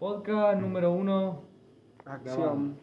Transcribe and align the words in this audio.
Podcast 0.00 0.62
número 0.62 0.92
uno. 0.92 1.42
Acción. 2.06 2.78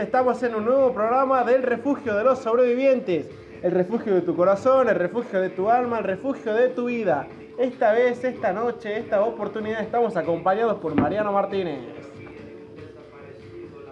Estamos 0.00 0.42
en 0.42 0.54
un 0.54 0.64
nuevo 0.64 0.94
programa 0.94 1.44
del 1.44 1.62
refugio 1.62 2.14
de 2.14 2.24
los 2.24 2.38
sobrevivientes. 2.38 3.26
El 3.62 3.72
refugio 3.72 4.14
de 4.14 4.22
tu 4.22 4.34
corazón, 4.34 4.88
el 4.88 4.94
refugio 4.94 5.42
de 5.42 5.50
tu 5.50 5.68
alma, 5.68 5.98
el 5.98 6.04
refugio 6.04 6.54
de 6.54 6.70
tu 6.70 6.86
vida. 6.86 7.26
Esta 7.58 7.92
vez, 7.92 8.24
esta 8.24 8.54
noche, 8.54 8.96
esta 8.96 9.22
oportunidad 9.22 9.82
estamos 9.82 10.16
acompañados 10.16 10.78
por 10.78 10.94
Mariano 10.94 11.32
Martínez. 11.32 11.80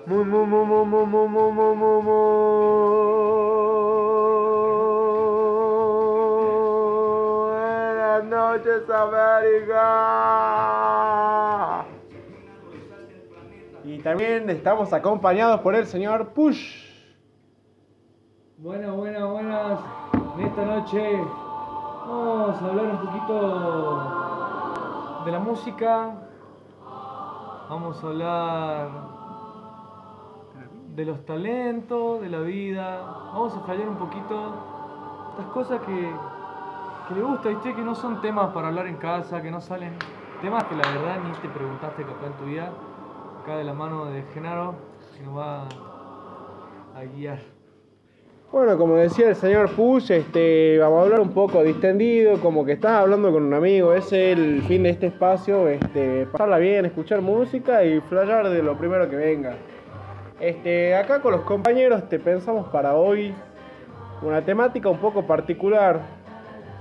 Buenas 0.07 0.34
noches, 8.25 8.89
América. 8.89 9.84
También 14.09 14.48
estamos 14.48 14.91
acompañados 14.95 15.61
por 15.61 15.75
el 15.75 15.85
señor 15.85 16.28
Push. 16.28 16.89
Buenas, 18.56 18.97
buenas, 18.97 19.31
buenas. 19.31 19.81
En 20.39 20.47
esta 20.47 20.64
noche 20.64 21.23
vamos 22.06 22.56
a 22.56 22.64
hablar 22.64 22.86
un 22.86 22.97
poquito 23.05 23.34
de 25.27 25.31
la 25.31 25.39
música. 25.41 26.14
Vamos 27.69 28.03
a 28.03 28.06
hablar 28.06 28.89
de 30.95 31.05
los 31.05 31.27
talentos, 31.27 32.23
de 32.23 32.31
la 32.31 32.41
vida. 32.41 33.03
Vamos 33.34 33.55
a 33.59 33.61
fallar 33.61 33.91
un 33.91 33.97
poquito 33.97 34.55
estas 35.33 35.53
cosas 35.53 35.83
que, 35.83 36.11
que 37.09 37.14
le 37.14 37.20
gusta, 37.20 37.51
¿viste? 37.51 37.75
Que 37.75 37.83
no 37.83 37.95
son 37.95 38.23
temas 38.23 38.55
para 38.55 38.69
hablar 38.69 38.86
en 38.86 38.97
casa, 38.97 39.42
que 39.42 39.51
no 39.51 39.61
salen 39.61 39.98
temas 40.41 40.64
que 40.64 40.77
la 40.77 40.89
verdad 40.92 41.19
ni 41.23 41.31
te 41.42 41.48
preguntaste 41.51 42.05
capaz 42.05 42.27
en 42.29 42.33
tu 42.39 42.45
vida. 42.47 42.73
De 43.57 43.65
la 43.65 43.73
mano 43.73 44.05
de 44.05 44.23
Genaro, 44.35 44.75
que 45.17 45.25
nos 45.25 45.39
va 45.39 45.63
a 46.95 47.05
guiar. 47.17 47.39
Bueno, 48.53 48.77
como 48.77 48.95
decía 48.97 49.31
el 49.31 49.37
señor 49.37 49.71
Push, 49.71 50.11
este, 50.13 50.77
vamos 50.79 51.01
a 51.01 51.03
hablar 51.05 51.21
un 51.21 51.31
poco 51.31 51.65
distendido, 51.65 52.39
como 52.41 52.67
que 52.67 52.73
estás 52.73 52.93
hablando 52.93 53.33
con 53.33 53.45
un 53.45 53.55
amigo. 53.55 53.95
Es 53.95 54.13
el 54.13 54.63
fin 54.65 54.83
de 54.83 54.91
este 54.91 55.07
espacio, 55.07 55.67
este, 55.67 56.27
pasarla 56.27 56.59
bien, 56.59 56.85
escuchar 56.85 57.23
música 57.23 57.83
y 57.85 58.01
flayar 58.03 58.51
de 58.51 58.63
lo 58.63 58.77
primero 58.77 59.09
que 59.09 59.17
venga. 59.17 59.57
Este, 60.39 60.95
acá 60.95 61.23
con 61.23 61.33
los 61.33 61.41
compañeros 61.41 62.07
te 62.09 62.19
pensamos 62.19 62.69
para 62.69 62.97
hoy 62.97 63.35
una 64.21 64.45
temática 64.45 64.91
un 64.91 64.99
poco 64.99 65.27
particular. 65.27 66.03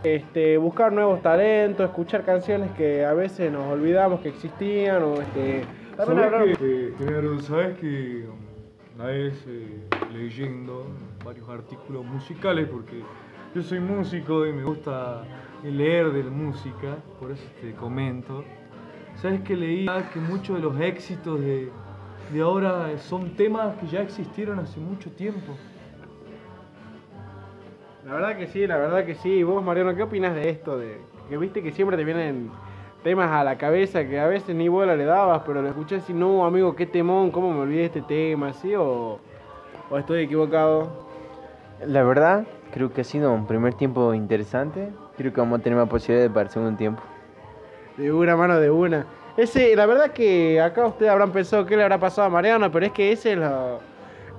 Este, 0.04 0.58
buscar 0.58 0.92
nuevos 0.92 1.22
talentos, 1.22 1.86
escuchar 1.90 2.24
canciones 2.24 2.70
que 2.72 3.06
a 3.06 3.14
veces 3.14 3.52
nos 3.52 3.72
olvidamos 3.72 4.20
que 4.20 4.30
existían 4.30 5.02
o 5.02 5.14
este, 5.22 5.64
también 5.98 6.30
¿Sabes 6.30 6.58
que, 6.58 6.94
Genaro, 6.98 7.40
sabes 7.40 7.78
que 7.80 8.28
um, 8.28 8.38
una 8.96 9.06
vez 9.06 9.44
eh, 9.48 9.82
leyendo 10.14 10.86
varios 11.26 11.50
artículos 11.50 12.06
musicales, 12.06 12.70
porque 12.70 13.02
yo 13.56 13.64
soy 13.64 13.80
músico 13.80 14.46
y 14.46 14.54
me 14.54 14.64
gusta 14.64 15.24
leer 15.64 16.12
de 16.12 16.24
la 16.24 16.30
música, 16.30 16.98
por 17.20 17.32
eso 17.32 17.44
te 17.62 17.74
comento. 17.74 18.44
¿Sabes 19.16 19.42
que 19.42 19.56
leí 19.56 19.88
que 20.14 20.20
muchos 20.20 20.58
de 20.58 20.62
los 20.62 20.80
éxitos 20.80 21.40
de, 21.40 21.72
de 22.32 22.42
ahora 22.42 22.96
son 23.00 23.32
temas 23.32 23.76
que 23.78 23.88
ya 23.88 24.02
existieron 24.02 24.60
hace 24.60 24.80
mucho 24.80 25.12
tiempo? 25.12 25.54
La 28.06 28.14
verdad 28.14 28.38
que 28.38 28.48
sí, 28.48 28.66
la 28.68 28.78
verdad 28.78 29.06
que 29.06 29.16
sí. 29.16 29.42
Vos, 29.44 29.64
Mariano, 29.64 29.96
¿qué 29.96 30.04
opinas 30.04 30.34
de 30.36 30.50
esto? 30.50 30.78
De 30.78 31.02
que 31.28 31.38
viste 31.38 31.62
que 31.62 31.72
siempre 31.72 31.98
te 31.98 32.04
vienen 32.04 32.52
temas 33.04 33.32
a 33.32 33.44
la 33.44 33.58
cabeza 33.58 34.06
que 34.06 34.20
a 34.20 34.28
veces 34.28 34.56
ni 34.56 34.68
bola 34.68 34.96
le 34.96 35.06
dabas, 35.06 35.44
pero 35.46 35.62
lo 35.62 35.68
escuchás 35.68 36.10
y 36.10 36.14
no, 36.14 36.46
amigo, 36.46 36.76
qué 36.76 36.86
temón, 36.86 37.32
cómo 37.32 37.54
me 37.54 37.62
olvidé 37.62 37.80
de 37.80 37.86
este 37.86 38.02
tema, 38.02 38.54
¿sí? 38.54 38.76
O, 38.76 39.20
o 39.90 39.98
estoy 39.98 40.24
equivocado. 40.24 40.90
La 41.86 42.04
verdad, 42.04 42.46
creo 42.72 42.92
que 42.92 43.02
ha 43.02 43.04
sido 43.04 43.32
un 43.32 43.46
primer 43.46 43.74
tiempo 43.74 44.14
interesante. 44.14 44.90
Creo 45.16 45.34
que 45.34 45.40
vamos 45.40 45.60
a 45.60 45.64
tener 45.64 45.78
más 45.78 45.90
posibilidades 45.90 46.32
para 46.32 46.44
el 46.44 46.50
segundo 46.50 46.78
tiempo. 46.78 47.02
De 47.98 48.12
una 48.12 48.36
mano 48.36 48.60
de 48.60 48.70
una. 48.70 49.06
Ese, 49.38 49.76
la 49.76 49.86
verdad 49.86 50.12
que 50.12 50.60
acá 50.60 50.86
ustedes 50.86 51.12
habrán 51.12 51.32
pensado 51.32 51.66
qué 51.66 51.78
le 51.78 51.84
habrá 51.84 52.00
pasado 52.00 52.28
a 52.28 52.30
Mariano, 52.30 52.72
pero 52.72 52.86
es 52.88 52.92
que 52.92 53.12
ese 53.12 53.34
es 53.34 53.38
lo, 53.38 53.80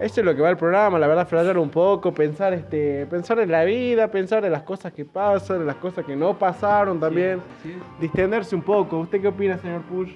ese 0.00 0.20
es 0.20 0.24
lo 0.24 0.34
que 0.34 0.42
va 0.42 0.50
el 0.50 0.56
programa, 0.56 0.98
la 0.98 1.06
verdad, 1.06 1.26
flayar 1.26 1.58
un 1.58 1.70
poco, 1.70 2.12
pensar, 2.12 2.52
este, 2.54 3.06
pensar 3.06 3.38
en 3.40 3.50
la 3.50 3.64
vida, 3.64 4.08
pensar 4.08 4.44
en 4.44 4.52
las 4.52 4.62
cosas 4.62 4.92
que 4.92 5.04
pasan, 5.04 5.60
en 5.62 5.66
las 5.66 5.76
cosas 5.76 6.04
que 6.04 6.14
no 6.14 6.38
pasaron 6.38 7.00
también. 7.00 7.40
Sí, 7.62 7.72
sí. 7.72 7.78
Distenderse 8.00 8.54
un 8.54 8.62
poco. 8.62 8.98
¿Usted 8.98 9.20
qué 9.20 9.28
opina, 9.28 9.58
señor 9.58 9.82
Push? 9.82 10.12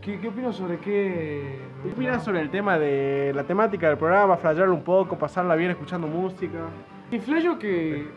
¿Qué, 0.00 0.18
qué 0.18 0.28
opinas 0.28 0.56
sobre 0.56 0.78
qué? 0.78 1.58
¿Qué 1.82 1.90
opinas 1.92 2.24
sobre 2.24 2.40
el 2.40 2.50
tema 2.50 2.78
de 2.78 3.32
la 3.34 3.44
temática 3.44 3.88
del 3.88 3.98
programa? 3.98 4.36
Flayar 4.38 4.70
un 4.70 4.82
poco, 4.82 5.18
pasarla 5.18 5.54
bien 5.56 5.70
escuchando 5.72 6.06
música. 6.06 6.58
Y 7.10 7.18
flayo 7.18 7.58
que, 7.58 8.08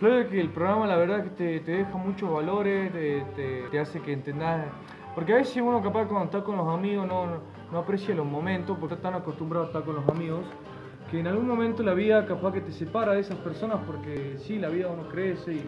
flayo 0.00 0.28
que 0.30 0.40
el 0.40 0.48
programa 0.48 0.86
la 0.86 0.96
verdad 0.96 1.24
que 1.24 1.30
te, 1.30 1.60
te 1.60 1.72
deja 1.72 1.94
muchos 1.98 2.32
valores, 2.32 2.90
te, 2.92 3.22
te- 3.36 3.64
te 3.70 3.78
hace 3.78 4.00
que 4.00 4.12
entendas. 4.14 4.64
Porque 5.14 5.32
a 5.34 5.36
veces 5.36 5.56
uno 5.62 5.82
capaz 5.82 6.06
cuando 6.06 6.24
está 6.24 6.42
con 6.42 6.56
los 6.56 6.68
amigos 6.68 7.06
no, 7.06 7.26
no, 7.66 7.72
no 7.72 7.78
aprecia 7.78 8.14
los 8.14 8.26
momentos 8.26 8.76
porque 8.78 8.94
está 8.94 9.10
tan 9.10 9.20
acostumbrado 9.20 9.64
a 9.64 9.68
estar 9.68 9.84
con 9.84 9.96
los 9.96 10.08
amigos 10.08 10.44
que 11.10 11.20
en 11.20 11.26
algún 11.28 11.46
momento 11.46 11.82
la 11.82 11.94
vida 11.94 12.26
capaz 12.26 12.52
que 12.52 12.60
te 12.60 12.72
separa 12.72 13.12
de 13.12 13.20
esas 13.20 13.36
personas 13.38 13.78
porque 13.86 14.36
sí, 14.38 14.58
la 14.58 14.68
vida 14.68 14.88
uno 14.88 15.08
crece 15.08 15.54
y 15.54 15.60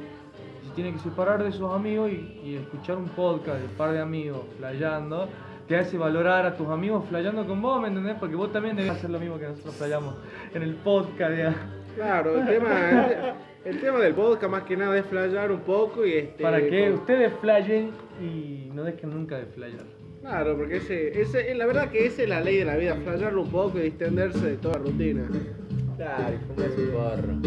se 0.67 0.75
tiene 0.75 0.93
que 0.93 0.99
separar 0.99 1.43
de 1.43 1.51
esos 1.51 1.73
amigos 1.73 2.11
y, 2.11 2.41
y 2.45 2.57
escuchar 2.57 2.97
un 2.97 3.09
podcast 3.09 3.59
de 3.59 3.67
un 3.67 3.73
par 3.73 3.93
de 3.93 4.01
amigos 4.01 4.41
flayando 4.57 5.29
te 5.69 5.77
hace 5.77 5.99
valorar 5.99 6.47
a 6.47 6.57
tus 6.57 6.67
amigos 6.69 7.05
flayando 7.09 7.47
con 7.47 7.61
vos, 7.61 7.81
¿me 7.81 7.89
entendés? 7.89 8.17
Porque 8.19 8.35
vos 8.35 8.51
también 8.51 8.75
debes 8.75 8.93
hacer 8.93 9.11
lo 9.11 9.21
mismo 9.21 9.39
que 9.39 9.47
nosotros 9.47 9.75
flayamos 9.75 10.17
en 10.55 10.63
el 10.63 10.75
podcast, 10.77 11.37
ya. 11.37 11.55
Claro, 11.95 12.39
el 12.39 12.47
tema, 12.47 13.07
el, 13.07 13.35
el 13.75 13.81
tema 13.81 13.99
del 13.99 14.15
podcast 14.15 14.51
más 14.51 14.63
que 14.63 14.77
nada 14.79 14.97
es 14.97 15.05
flayar 15.07 15.53
un 15.53 15.61
poco 15.61 16.07
y 16.07 16.15
este. 16.15 16.43
Para 16.43 16.59
que 16.59 16.93
ustedes 16.93 17.33
flayen 17.35 17.91
y 18.19 18.71
no 18.73 18.83
dejen 18.83 19.11
nunca 19.11 19.37
de 19.37 19.45
flayar. 19.45 19.85
Claro, 20.21 20.57
porque 20.57 20.77
ese, 20.77 21.21
ese, 21.21 21.53
la 21.55 21.67
verdad 21.67 21.91
que 21.91 22.07
esa 22.07 22.23
es 22.23 22.29
la 22.29 22.41
ley 22.41 22.57
de 22.57 22.65
la 22.65 22.77
vida, 22.77 22.97
flayarlo 22.97 23.43
un 23.43 23.51
poco 23.51 23.79
y 23.79 23.83
distenderse 23.83 24.45
de 24.45 24.57
toda 24.57 24.79
rutina. 24.79 25.29
Claro, 25.97 26.39
fumas 26.47 26.77
un 26.77 26.91
porro. 26.91 27.39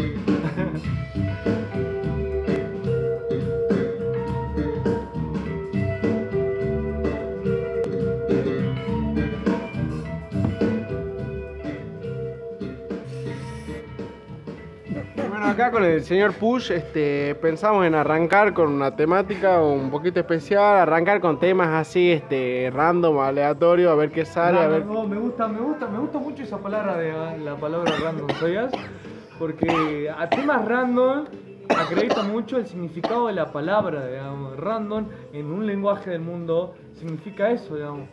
acá 15.52 15.70
con 15.70 15.84
el 15.84 16.02
señor 16.02 16.32
Push 16.32 16.70
este, 16.72 17.34
pensamos 17.34 17.84
en 17.84 17.94
arrancar 17.94 18.54
con 18.54 18.72
una 18.72 18.96
temática 18.96 19.60
un 19.60 19.90
poquito 19.90 20.18
especial, 20.18 20.78
arrancar 20.78 21.20
con 21.20 21.38
temas 21.38 21.68
así, 21.68 22.10
este, 22.10 22.70
random, 22.72 23.18
aleatorio, 23.18 23.90
a 23.90 23.94
ver 23.94 24.10
qué 24.10 24.24
sale, 24.24 24.58
a 24.58 24.68
ver. 24.68 24.86
No, 24.86 25.06
me 25.06 25.18
gusta, 25.18 25.46
me 25.48 25.60
gusta, 25.60 25.88
me 25.88 25.98
gusta 25.98 26.18
mucho 26.18 26.42
esa 26.42 26.56
palabra 26.56 26.96
de 26.96 27.38
la 27.38 27.56
palabra 27.56 27.92
random, 28.02 28.28
¿sabías? 28.40 28.72
Porque 29.38 30.10
a 30.10 30.26
temas 30.30 30.64
random 30.64 31.26
acredita 31.68 32.22
mucho 32.22 32.56
el 32.56 32.66
significado 32.66 33.26
de 33.26 33.34
la 33.34 33.52
palabra, 33.52 34.06
digamos. 34.06 34.56
Random 34.56 35.06
en 35.34 35.46
un 35.52 35.66
lenguaje 35.66 36.10
del 36.10 36.22
mundo 36.22 36.74
significa 36.94 37.50
eso, 37.50 37.76
digamos. 37.76 38.08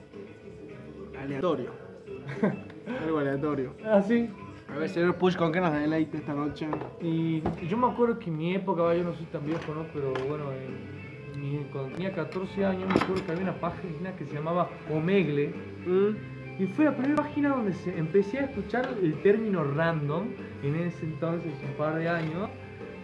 Aleatorio. 1.22 1.72
Algo 3.02 3.20
aleatorio. 3.20 3.74
Así. 3.86 4.30
A 4.74 4.78
ver, 4.78 4.90
señor 4.90 5.16
Push, 5.16 5.36
¿con 5.36 5.52
qué 5.52 5.60
nos 5.60 5.74
deleite 5.74 6.18
esta 6.18 6.34
noche? 6.34 6.68
Y 7.02 7.42
yo 7.68 7.78
me 7.78 7.88
acuerdo 7.88 8.20
que 8.20 8.30
en 8.30 8.38
mi 8.38 8.54
época, 8.56 8.84
va, 8.84 8.96
yo 8.96 9.04
no 9.04 9.14
soy 9.16 9.26
tan 9.28 9.46
viejo, 9.46 9.74
¿no? 9.74 9.86
Pero 9.94 10.14
bueno, 10.28 10.46
en 10.54 11.42
mi- 11.42 11.64
cuando 11.72 11.92
tenía 11.96 12.12
14 12.14 12.66
años 12.66 12.88
me 12.88 12.94
acuerdo 13.02 13.26
que 13.26 13.32
había 13.32 13.44
una 13.44 13.60
página 13.60 14.16
que 14.16 14.26
se 14.26 14.36
llamaba 14.36 14.70
Omegle. 14.94 15.54
¿Mm? 15.86 16.62
Y 16.64 16.68
fue 16.68 16.86
la 16.86 16.96
primera 16.96 17.16
página 17.16 17.50
donde 17.50 17.74
se- 17.74 17.98
empecé 17.98 18.40
a 18.40 18.46
escuchar 18.46 18.88
el 19.02 19.14
término 19.22 19.64
random, 19.64 20.26
en 20.64 20.76
ese 20.76 21.06
entonces, 21.06 21.54
un 21.68 21.74
par 21.78 21.96
de 21.96 22.10
años. 22.10 22.50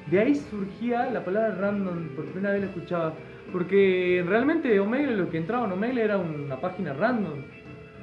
De 0.08 0.20
ahí 0.20 0.36
surgía 0.36 1.10
la 1.10 1.24
palabra 1.26 1.56
random, 1.56 2.10
por 2.16 2.26
primera 2.26 2.54
vez 2.54 2.62
la 2.62 2.68
escuchaba. 2.68 3.14
Porque 3.52 4.24
realmente 4.28 4.80
Omegle, 4.80 5.16
lo 5.16 5.30
que 5.30 5.38
entraba 5.38 5.66
en 5.66 5.72
Omegle 5.72 6.04
era 6.04 6.18
una 6.18 6.60
página 6.60 6.94
random. 6.94 7.40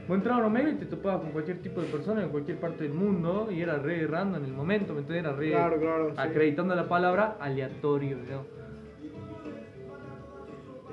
Vos 0.08 0.16
entrabas 0.16 0.42
a 0.42 0.46
Omega 0.46 0.70
y 0.70 0.74
te 0.74 0.86
topabas 0.86 1.20
con 1.20 1.30
cualquier 1.30 1.62
tipo 1.62 1.80
de 1.80 1.86
persona 1.86 2.24
en 2.24 2.30
cualquier 2.30 2.58
parte 2.58 2.82
del 2.84 2.92
mundo 2.92 3.48
y 3.50 3.60
era 3.60 3.78
re 3.78 4.06
random 4.06 4.42
en 4.42 4.50
el 4.50 4.56
momento, 4.56 4.94
¿me? 4.94 5.18
Era 5.18 5.32
re 5.32 5.50
Claro, 5.50 5.78
claro, 5.78 6.10
sí. 6.10 6.16
acreditando 6.18 6.74
la 6.74 6.88
palabra 6.88 7.36
aleatorio, 7.38 8.16
¿no? 8.16 8.62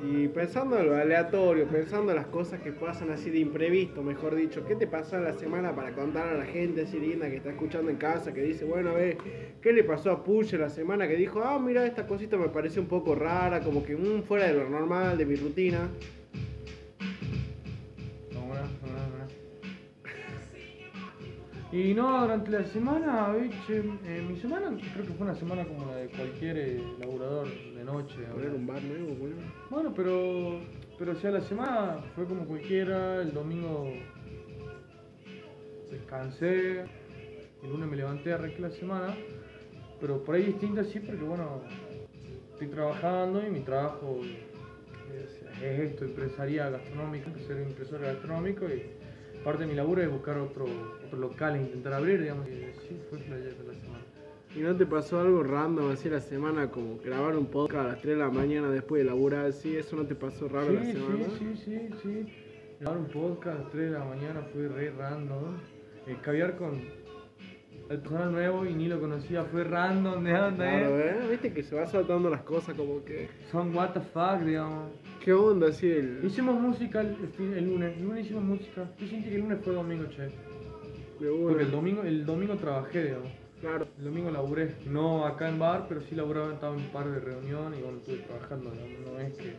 Y 0.01 0.29
pensando 0.29 0.79
en 0.79 0.85
lo 0.85 0.95
aleatorio, 0.95 1.65
pensando 1.67 2.11
en 2.11 2.17
las 2.17 2.27
cosas 2.27 2.61
que 2.61 2.71
pasan 2.71 3.09
así 3.09 3.29
de 3.29 3.39
imprevisto, 3.39 4.01
mejor 4.01 4.33
dicho, 4.35 4.63
¿qué 4.65 4.75
te 4.75 4.87
pasó 4.87 5.19
la 5.19 5.33
semana 5.33 5.75
para 5.75 5.91
contar 5.91 6.29
a 6.29 6.35
la 6.35 6.45
gente 6.45 6.83
así 6.83 6.99
linda 6.99 7.29
que 7.29 7.35
está 7.35 7.49
escuchando 7.49 7.91
en 7.91 7.97
casa, 7.97 8.33
que 8.33 8.41
dice, 8.41 8.63
bueno, 8.63 8.91
a 8.91 8.93
ver, 8.93 9.17
¿qué 9.61 9.73
le 9.73 9.83
pasó 9.83 10.11
a 10.11 10.23
Push 10.23 10.53
la 10.53 10.69
semana? 10.69 11.05
Que 11.05 11.17
dijo, 11.17 11.41
ah, 11.43 11.59
mira, 11.59 11.85
esta 11.85 12.07
cosita 12.07 12.37
me 12.37 12.47
parece 12.47 12.79
un 12.79 12.85
poco 12.85 13.13
rara, 13.13 13.59
como 13.59 13.83
que 13.83 13.97
mm, 13.97 14.23
fuera 14.23 14.45
de 14.45 14.53
lo 14.53 14.69
normal, 14.69 15.17
de 15.17 15.25
mi 15.25 15.35
rutina. 15.35 15.89
Y 21.71 21.93
no, 21.93 22.21
durante 22.21 22.49
la 22.49 22.65
semana, 22.65 23.31
biche, 23.33 23.83
eh, 24.03 24.25
mi 24.27 24.35
semana 24.37 24.75
creo 24.91 25.05
que 25.05 25.13
fue 25.13 25.27
una 25.27 25.35
semana 25.35 25.63
como 25.65 25.85
la 25.85 25.97
de 25.97 26.07
cualquier 26.07 26.57
eh, 26.57 26.83
laburador 26.99 27.47
de 27.47 27.83
noche. 27.83 28.15
Poner 28.33 28.49
un 28.49 28.65
bar 28.65 28.81
nuevo, 28.81 29.13
bueno. 29.13 29.35
Bueno, 29.69 29.93
pero, 29.95 30.61
pero 30.97 31.11
o 31.11 31.15
sea, 31.15 31.29
la 31.29 31.41
semana 31.41 31.97
fue 32.15 32.25
como 32.25 32.45
cualquiera, 32.45 33.21
el 33.21 33.31
domingo 33.35 33.87
descansé, 35.91 36.85
el 37.61 37.69
lunes 37.69 37.87
me 37.87 37.97
levanté, 37.97 38.33
arranqué 38.33 38.59
la 38.61 38.71
semana, 38.71 39.15
pero 40.01 40.23
por 40.23 40.35
ahí 40.35 40.45
distinta 40.45 40.83
sí, 40.83 40.99
porque 40.99 41.23
bueno, 41.23 41.61
estoy 42.53 42.67
trabajando 42.69 43.45
y 43.45 43.49
mi 43.51 43.59
trabajo 43.59 44.21
es, 44.23 45.61
es 45.61 45.91
esto, 45.91 46.05
empresaria 46.05 46.71
gastronómica, 46.71 47.31
ser 47.45 47.61
impresor 47.61 48.01
gastronómico 48.01 48.65
y 48.65 48.83
parte 49.43 49.63
de 49.63 49.69
mi 49.69 49.75
laburo 49.75 50.01
es 50.01 50.11
buscar 50.11 50.37
otro, 50.37 50.65
otro 51.09 51.19
local 51.19 51.55
e 51.55 51.61
intentar 51.61 51.93
abrir, 51.93 52.21
digamos, 52.21 52.47
y 52.47 52.51
sí, 52.87 52.97
fue 53.09 53.19
player 53.19 53.55
de 53.57 53.73
la 53.73 53.79
semana. 53.79 54.03
¿Y 54.55 54.59
no 54.61 54.75
te 54.75 54.85
pasó 54.85 55.19
algo 55.19 55.43
random 55.43 55.91
así 55.91 56.09
la 56.09 56.19
semana, 56.21 56.71
como 56.71 56.97
grabar 56.99 57.35
un 57.35 57.45
podcast 57.47 57.85
a 57.85 57.87
las 57.89 58.01
3 58.01 58.15
de 58.17 58.23
la 58.23 58.29
mañana 58.29 58.69
después 58.71 59.01
de 59.03 59.05
laburar 59.09 59.45
así? 59.45 59.75
¿Eso 59.75 59.95
no 59.95 60.05
te 60.05 60.15
pasó 60.15 60.47
raro 60.47 60.71
la 60.73 60.83
Sí, 60.83 60.93
semana? 60.93 61.25
sí, 61.37 61.53
sí, 61.55 61.55
sí, 61.65 61.89
sí. 62.01 62.25
Grabar 62.79 62.97
un 62.99 63.05
podcast 63.07 63.47
a 63.59 63.59
las 63.63 63.69
3 63.71 63.91
de 63.91 63.99
la 63.99 64.05
mañana 64.05 64.41
fue 64.53 64.67
re 64.67 64.91
random. 64.91 65.57
El 66.07 66.19
caviar 66.21 66.55
con 66.57 66.81
el 67.89 67.99
personal 67.99 68.31
nuevo 68.31 68.65
y 68.65 68.73
ni 68.73 68.87
lo 68.87 68.99
conocía, 68.99 69.43
fue 69.43 69.63
random, 69.63 70.23
de 70.23 70.33
onda, 70.33 70.55
Claro, 70.65 70.99
eh. 70.99 71.09
¿eh? 71.09 71.27
Viste 71.29 71.53
que 71.53 71.61
se 71.63 71.75
va 71.75 71.85
saltando 71.85 72.29
las 72.31 72.41
cosas 72.41 72.73
como 72.75 73.03
que... 73.03 73.29
Son 73.51 73.75
what 73.75 73.91
the 73.91 73.99
fuck, 73.99 74.39
digamos. 74.45 74.91
¿Qué 75.23 75.33
onda 75.33 75.67
así 75.69 75.91
el...? 75.91 76.21
Hicimos 76.23 76.59
música 76.59 77.01
el, 77.01 77.15
el 77.55 77.65
lunes, 77.65 77.95
el 77.97 78.03
lunes 78.03 78.25
hicimos 78.25 78.43
música. 78.43 78.89
Yo 78.99 79.07
sentí 79.07 79.29
que 79.29 79.35
el 79.35 79.41
lunes 79.41 79.59
fue 79.63 79.73
domingo, 79.73 80.05
che. 80.09 80.29
De 81.19 81.29
una? 81.29 81.49
Porque 81.49 81.63
el 81.63 81.71
domingo, 81.71 82.03
el 82.03 82.25
domingo 82.25 82.55
trabajé, 82.55 83.03
digamos. 83.05 83.29
Claro. 83.61 83.87
El 83.97 84.05
domingo 84.05 84.31
laburé, 84.31 84.75
no 84.85 85.25
acá 85.25 85.49
en 85.49 85.59
bar, 85.59 85.85
pero 85.89 86.01
sí 86.01 86.15
laburaba, 86.15 86.53
estaba 86.53 86.73
en 86.75 86.81
un 86.81 86.87
par 86.87 87.09
de 87.09 87.19
reuniones 87.19 87.79
y 87.79 87.83
bueno, 87.83 87.97
estuve 87.97 88.17
trabajando, 88.19 88.71
digamos, 88.71 89.11
no 89.11 89.19
es 89.19 89.33
que. 89.33 89.53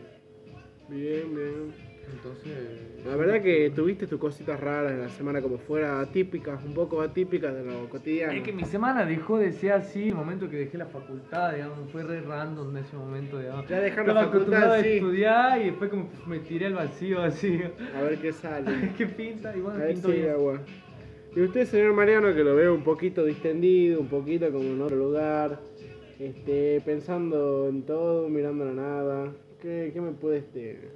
Bien, 0.89 1.35
bien. 1.35 1.91
Entonces. 2.11 3.05
La 3.05 3.15
verdad 3.15 3.41
que 3.41 3.69
tuviste 3.69 4.07
tus 4.07 4.19
cositas 4.19 4.59
raras 4.59 4.91
en 4.91 5.01
la 5.01 5.09
semana 5.09 5.39
como 5.41 5.59
fuera 5.59 6.01
atípicas, 6.01 6.63
un 6.65 6.73
poco 6.73 6.99
atípicas 7.01 7.53
de 7.53 7.63
lo 7.63 7.87
cotidiano. 7.89 8.33
Es 8.33 8.41
que 8.43 8.51
mi 8.51 8.65
semana 8.65 9.05
dejó 9.05 9.37
de 9.37 9.53
ser 9.53 9.73
así 9.73 10.09
el 10.09 10.15
momento 10.15 10.49
que 10.49 10.57
dejé 10.57 10.79
la 10.79 10.87
facultad, 10.87 11.53
digamos, 11.53 11.77
fue 11.91 12.03
re 12.03 12.21
random 12.21 12.75
en 12.75 12.83
ese 12.83 12.97
momento, 12.97 13.37
digamos. 13.37 13.67
Ya 13.69 13.79
dejar 13.79 14.07
la 14.07 14.25
facultad, 14.25 14.81
sí. 14.81 14.87
estudiar 14.89 15.61
y 15.61 15.65
después 15.65 15.89
como 15.91 16.09
me 16.25 16.39
tiré 16.39 16.65
al 16.65 16.73
vacío 16.73 17.21
así. 17.21 17.61
A 17.95 18.01
ver 18.01 18.17
qué 18.19 18.33
sale. 18.33 18.93
¿Qué 18.97 19.05
pinta? 19.05 19.55
Y 19.55 19.61
bueno, 19.61 19.79
A 19.79 19.83
ver 19.83 19.93
pinto 19.93 20.09
si 20.09 20.15
bien. 20.15 20.31
agua. 20.31 20.59
Y 21.33 21.41
usted, 21.41 21.65
señor 21.65 21.93
Mariano, 21.93 22.33
que 22.35 22.43
lo 22.43 22.55
veo 22.55 22.73
un 22.73 22.83
poquito 22.83 23.23
distendido, 23.23 24.01
un 24.01 24.07
poquito 24.07 24.51
como 24.51 24.65
en 24.65 24.81
otro 24.81 24.97
lugar, 24.97 25.61
este, 26.19 26.81
pensando 26.81 27.69
en 27.69 27.83
todo, 27.83 28.27
mirando 28.27 28.65
la 28.65 28.73
nada. 28.73 29.33
¿Qué, 29.61 29.91
qué 29.93 30.01
me 30.01 30.11
puede 30.11 30.39
este, 30.39 30.91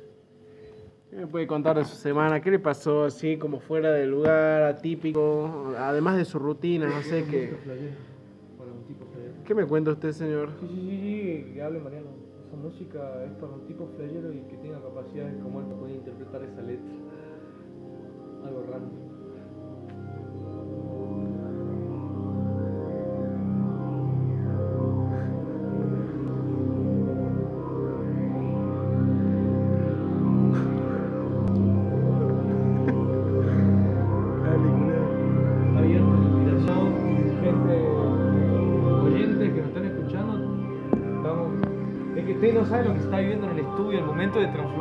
qué 1.09 1.15
me 1.15 1.27
puede 1.27 1.47
contar 1.47 1.77
de 1.77 1.85
su 1.85 1.95
semana? 1.95 2.41
¿Qué 2.41 2.51
le 2.51 2.59
pasó 2.59 3.05
así 3.05 3.37
como 3.37 3.61
fuera 3.61 3.93
del 3.93 4.11
lugar, 4.11 4.63
atípico, 4.63 5.73
además 5.77 6.17
de 6.17 6.25
su 6.25 6.38
rutina, 6.38 6.88
no 6.88 7.01
sé 7.01 7.23
qué? 7.31 7.53
¿Qué 9.45 9.55
me 9.55 9.65
cuenta 9.65 9.91
usted, 9.91 10.11
señor? 10.11 10.49
Sí, 10.59 10.67
sí, 10.67 10.75
sí, 10.75 10.99
sí, 10.99 11.53
que 11.53 11.61
hable 11.61 11.79
Mariano. 11.79 12.07
Esa 12.45 12.57
música 12.57 13.23
es 13.23 13.31
para 13.33 13.53
un 13.53 13.67
tipo 13.67 13.88
flayero 13.95 14.33
y 14.33 14.39
que 14.49 14.57
tenga 14.57 14.81
capacidades 14.81 15.35
como 15.41 15.61
él 15.61 15.67
poder 15.67 15.95
interpretar 15.95 16.43
esa 16.43 16.61
letra. 16.61 16.91
Algo 18.43 18.63
random. 18.63 19.14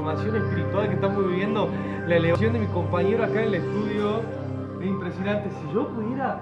Transformación 0.04 0.36
espiritual 0.36 0.88
que 0.88 0.94
estamos 0.94 1.26
viviendo, 1.28 1.70
la 2.06 2.16
elevación 2.16 2.52
de 2.52 2.58
mi 2.58 2.66
compañero 2.66 3.24
acá 3.24 3.40
en 3.40 3.48
el 3.48 3.54
estudio, 3.54 4.20
es 4.80 4.86
impresionante. 4.86 5.50
Si 5.50 5.72
yo 5.72 5.88
pudiera 5.88 6.40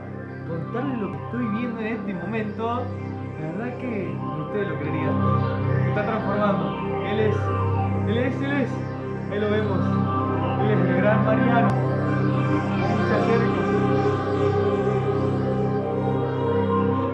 contarles 0.49 0.99
lo 0.99 1.13
que 1.13 1.19
estoy 1.25 1.47
viendo 1.47 1.81
en 1.81 1.87
este 1.87 2.15
momento, 2.15 2.83
la 3.41 3.47
verdad 3.53 3.79
que 3.79 4.15
ustedes 4.43 4.69
lo 4.69 4.79
creerían. 4.79 5.15
Se 5.83 5.89
está 5.91 6.07
transformando. 6.07 6.77
Él 7.07 7.21
es, 7.21 7.37
él 8.09 8.19
es, 8.19 8.43
él 8.43 8.53
es, 8.53 8.71
ahí 9.31 9.39
lo 9.39 9.51
vemos. 9.51 9.79
El 10.69 10.97
gran 10.97 11.25
Mariano. 11.25 11.69
Se 13.07 13.15
acerca. 13.15 13.63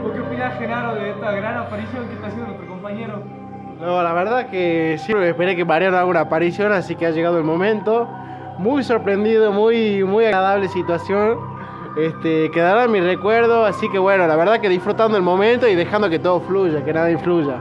¿Vos 0.02 0.12
qué 0.14 0.20
opinás, 0.20 0.58
Genaro, 0.58 0.94
de 0.94 1.10
esta 1.10 1.32
gran 1.32 1.56
aparición 1.58 2.06
que 2.08 2.14
está 2.14 2.26
haciendo 2.28 2.46
nuestro 2.46 2.68
compañero? 2.68 3.38
No, 3.80 4.02
la 4.02 4.12
verdad 4.12 4.50
que 4.50 4.96
sí, 4.98 5.12
esperé 5.12 5.54
que 5.54 5.64
Mariano 5.64 5.96
haga 5.96 6.06
una 6.06 6.20
aparición, 6.20 6.72
así 6.72 6.96
que 6.96 7.06
ha 7.06 7.10
llegado 7.10 7.38
el 7.38 7.44
momento. 7.44 8.08
Muy 8.58 8.82
sorprendido, 8.82 9.52
muy, 9.52 10.02
muy 10.02 10.25
agradable 10.25 10.66
situación. 10.66 11.38
Este, 11.97 12.50
quedará 12.50 12.85
en 12.85 12.92
mi 12.92 13.00
recuerdo, 13.00 13.64
así 13.64 13.88
que 13.88 13.99
bueno, 14.00 14.26
la 14.26 14.35
verdad 14.35 14.61
que 14.61 14.68
disfrutando 14.68 15.16
el 15.16 15.23
momento 15.23 15.68
y 15.68 15.76
dejando 15.76 16.11
que 16.11 16.18
todo 16.18 16.40
fluya, 16.40 16.85
que 16.85 16.92
nada 16.92 17.08
influya. 17.08 17.56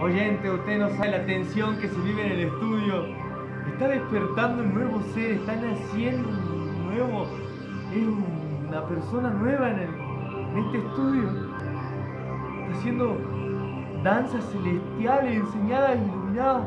Oyente, 0.00 0.50
usted 0.50 0.78
no 0.78 0.88
sabe 0.88 1.10
la 1.10 1.26
tensión 1.26 1.76
que 1.78 1.88
se 1.88 2.00
vive 2.00 2.24
en 2.24 2.32
el 2.32 2.40
estudio. 2.46 3.06
Está 3.74 3.88
despertando 3.88 4.62
un 4.62 4.74
nuevo 4.74 5.02
ser, 5.14 5.32
está 5.32 5.54
naciendo 5.54 6.28
un 6.30 6.94
nuevo. 6.94 7.26
Es 7.92 8.39
una 8.70 8.82
persona 8.86 9.30
nueva 9.30 9.68
en, 9.70 9.78
el- 9.80 10.00
en 10.50 10.58
este 10.64 10.78
estudio. 10.78 11.24
Está 12.68 12.78
haciendo 12.78 13.16
danzas 14.04 14.44
celestiales 14.52 15.36
enseñadas 15.40 15.90
e 15.96 16.04
iluminadas 16.04 16.62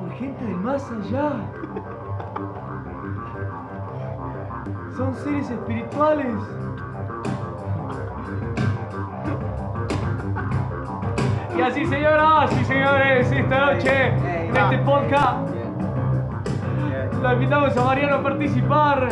por 0.00 0.10
gente 0.12 0.44
del 0.46 0.56
más 0.56 0.90
allá. 0.90 1.32
Son 4.96 5.14
seres 5.14 5.50
espirituales. 5.50 6.34
Y 11.56 11.60
así, 11.60 11.84
señoras 11.84 12.50
y 12.58 12.64
señores, 12.64 13.30
esta 13.30 13.72
noche, 13.74 14.06
en 14.48 14.56
este 14.56 14.78
podcast, 14.78 15.48
lo 17.22 17.32
invitamos 17.34 17.76
a 17.76 17.84
Mariano 17.84 18.14
a 18.16 18.22
participar. 18.22 19.08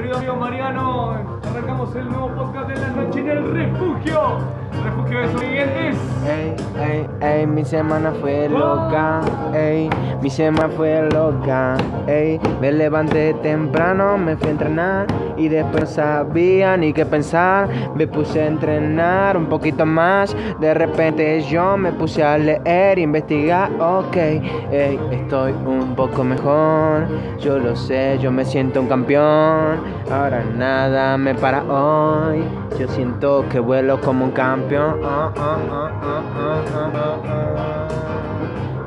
Querido 0.00 0.16
amigo 0.16 0.36
Mariano, 0.36 1.10
arrancamos 1.44 1.94
el 1.94 2.08
nuevo 2.08 2.34
podcast 2.34 2.70
de 2.70 2.76
la 2.80 2.88
noche 2.88 3.20
en 3.20 3.28
el 3.28 3.52
refugio. 3.52 4.59
Refugio 4.84 5.20
de. 5.38 5.90
Ey, 6.28 6.54
ey, 6.78 7.06
ey, 7.22 7.46
mi 7.46 7.64
semana 7.64 8.12
fue 8.20 8.48
loca, 8.48 9.20
ey, 9.54 9.88
mi 10.20 10.28
semana 10.28 10.68
fue 10.68 11.08
loca, 11.10 11.76
ey, 12.06 12.38
me 12.60 12.70
levanté 12.70 13.32
temprano, 13.42 14.18
me 14.18 14.36
fui 14.36 14.48
a 14.48 14.50
entrenar 14.50 15.06
y 15.38 15.48
después 15.48 15.84
no 15.84 15.86
sabía 15.86 16.76
ni 16.76 16.92
qué 16.92 17.06
pensar, 17.06 17.68
me 17.94 18.06
puse 18.06 18.42
a 18.42 18.46
entrenar 18.46 19.36
un 19.38 19.46
poquito 19.46 19.86
más, 19.86 20.36
de 20.60 20.74
repente 20.74 21.40
yo 21.40 21.78
me 21.78 21.90
puse 21.92 22.22
a 22.22 22.36
leer, 22.36 22.98
investigar, 22.98 23.70
ok, 23.80 24.16
ey, 24.16 25.00
estoy 25.10 25.52
un 25.52 25.94
poco 25.96 26.22
mejor, 26.22 27.06
yo 27.40 27.58
lo 27.58 27.74
sé, 27.74 28.18
yo 28.20 28.30
me 28.30 28.44
siento 28.44 28.82
un 28.82 28.88
campeón, 28.88 29.80
ahora 30.12 30.44
nada 30.54 31.16
me 31.16 31.34
para 31.34 31.62
hoy, 31.64 32.44
yo 32.78 32.86
siento 32.88 33.46
que 33.50 33.58
vuelo 33.58 34.00
como 34.02 34.26
un 34.26 34.32
campeón, 34.32 34.59
ah, 34.76 35.32
ah, 35.36 35.58
ah. 35.66 36.30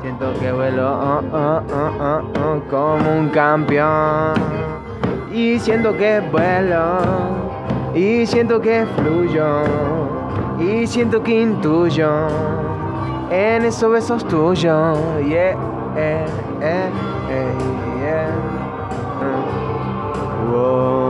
Siento 0.00 0.32
que 0.38 0.52
vuelo 0.52 1.22
como 2.70 3.18
un 3.18 3.28
campeón. 3.30 4.34
Y 5.32 5.58
siento 5.58 5.96
que 5.96 6.20
vuelo. 6.20 6.98
Y 7.94 8.26
siento 8.26 8.60
que 8.60 8.86
fluyo. 8.96 9.64
Y 10.60 10.86
siento 10.86 11.22
que 11.22 11.40
intuyo. 11.42 12.28
En 13.30 13.64
esos 13.64 13.90
besos 13.90 14.24
tuyos. 14.28 14.98
Yeah, 15.26 15.56
eh, 15.96 16.26
eh, 16.60 16.90
eh, 17.30 17.52
yeah. 18.00 18.30
Bueno, 20.50 21.03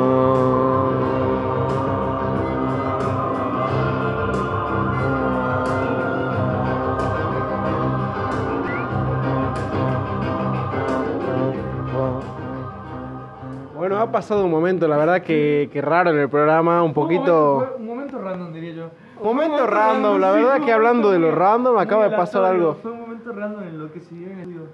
pasado 14.14 14.44
un 14.44 14.50
momento, 14.50 14.86
la 14.86 14.96
verdad 14.96 15.22
que, 15.22 15.68
que 15.72 15.82
raro 15.82 16.10
en 16.10 16.18
el 16.18 16.28
programa, 16.28 16.82
un 16.82 16.88
Un 16.90 16.94
poquito... 16.94 17.54
momento, 17.56 17.76
un 17.78 17.86
momento 17.86 18.18
random, 18.22 18.52
diría 18.52 18.72
yo. 18.72 18.90
Un 19.20 19.26
momento 19.26 19.66
random, 19.66 20.20
la 20.20 20.30
verdad 20.32 20.60
que 20.64 20.72
hablando 20.72 21.10
de 21.10 21.18
lo 21.18 21.30
random, 21.32 21.76
acaba 21.78 22.08
de 22.08 22.16
pasar 22.16 22.44
algo. 22.44 22.74
Fue 22.74 22.92
un 22.92 23.00
momento 23.00 23.32
random 23.32 23.62
en 23.64 23.78
lo 23.80 23.92
que 23.92 24.00
se 24.00 24.14
vio 24.14 24.28
en 24.28 24.32
el 24.38 24.40
estudio. 24.50 24.68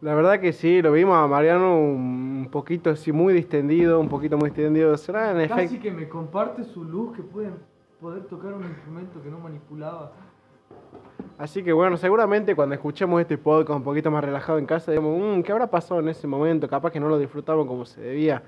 La 0.00 0.14
verdad 0.16 0.40
que 0.40 0.52
sí, 0.52 0.82
lo 0.82 0.90
vimos 0.90 1.16
a 1.16 1.28
Mariano 1.28 1.78
un 1.78 2.48
poquito 2.50 2.90
así, 2.90 3.12
muy 3.12 3.32
distendido, 3.32 4.00
un 4.00 4.08
poquito 4.08 4.36
muy 4.36 4.50
distendido. 4.50 4.96
Será 4.96 5.30
en 5.30 5.48
Casi 5.48 5.64
efecto... 5.66 5.82
que 5.84 5.92
me 5.92 6.08
comparte 6.08 6.64
su 6.64 6.82
luz 6.82 7.14
que 7.16 7.22
pueden 7.22 7.54
poder 8.00 8.24
tocar 8.24 8.52
un 8.52 8.64
instrumento 8.64 9.22
que 9.22 9.30
no 9.30 9.38
manipulaba. 9.38 10.10
Así 11.38 11.62
que 11.62 11.72
bueno, 11.72 11.96
seguramente 11.96 12.56
cuando 12.56 12.74
escuchemos 12.74 13.20
este 13.20 13.38
podcast 13.38 13.76
un 13.78 13.84
poquito 13.84 14.10
más 14.10 14.24
relajado 14.24 14.58
en 14.58 14.66
casa, 14.66 14.90
digamos, 14.90 15.38
"Mm, 15.38 15.42
¿qué 15.42 15.52
habrá 15.52 15.68
pasado 15.68 16.00
en 16.00 16.08
ese 16.08 16.26
momento? 16.26 16.68
Capaz 16.68 16.90
que 16.90 16.98
no 16.98 17.08
lo 17.08 17.16
disfrutamos 17.18 17.64
como 17.66 17.84
se 17.84 18.00
debía. 18.00 18.42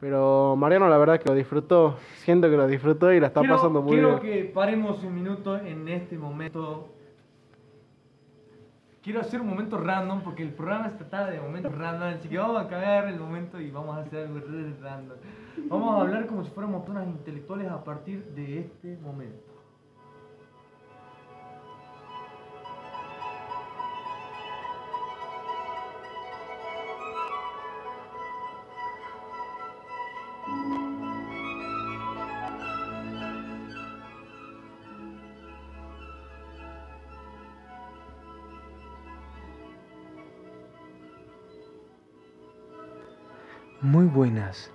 Pero 0.00 0.54
Mariano 0.56 0.88
la 0.88 0.98
verdad 0.98 1.18
que 1.20 1.28
lo 1.28 1.34
disfrutó, 1.34 1.96
siento 2.16 2.50
que 2.50 2.56
lo 2.56 2.66
disfrutó 2.66 3.12
y 3.12 3.20
la 3.20 3.28
está 3.28 3.40
quiero, 3.40 3.56
pasando 3.56 3.80
muy 3.80 3.92
quiero 3.92 4.20
bien. 4.20 4.20
que 4.20 4.44
paremos 4.52 5.02
un 5.02 5.14
minuto 5.14 5.56
en 5.56 5.88
este 5.88 6.18
momento. 6.18 6.88
Quiero 9.02 9.20
hacer 9.20 9.40
un 9.40 9.48
momento 9.48 9.78
random 9.78 10.22
porque 10.22 10.42
el 10.42 10.50
programa 10.52 10.88
se 10.90 10.96
trata 10.96 11.30
de 11.30 11.38
momentos 11.40 11.76
random, 11.76 12.08
así 12.08 12.28
que 12.28 12.38
vamos 12.38 12.58
a 12.58 12.68
cagar 12.68 13.08
el 13.08 13.20
momento 13.20 13.60
y 13.60 13.70
vamos 13.70 13.96
a 13.96 14.00
hacer 14.00 14.26
algo 14.26 14.40
random. 14.80 15.16
Vamos 15.68 15.94
a 15.98 16.00
hablar 16.00 16.26
como 16.26 16.42
si 16.42 16.50
fuéramos 16.50 16.82
personas 16.82 17.06
intelectuales 17.08 17.70
a 17.70 17.84
partir 17.84 18.24
de 18.34 18.60
este 18.60 18.96
momento. 19.02 19.53
Muy 43.94 44.06
buenas. 44.06 44.72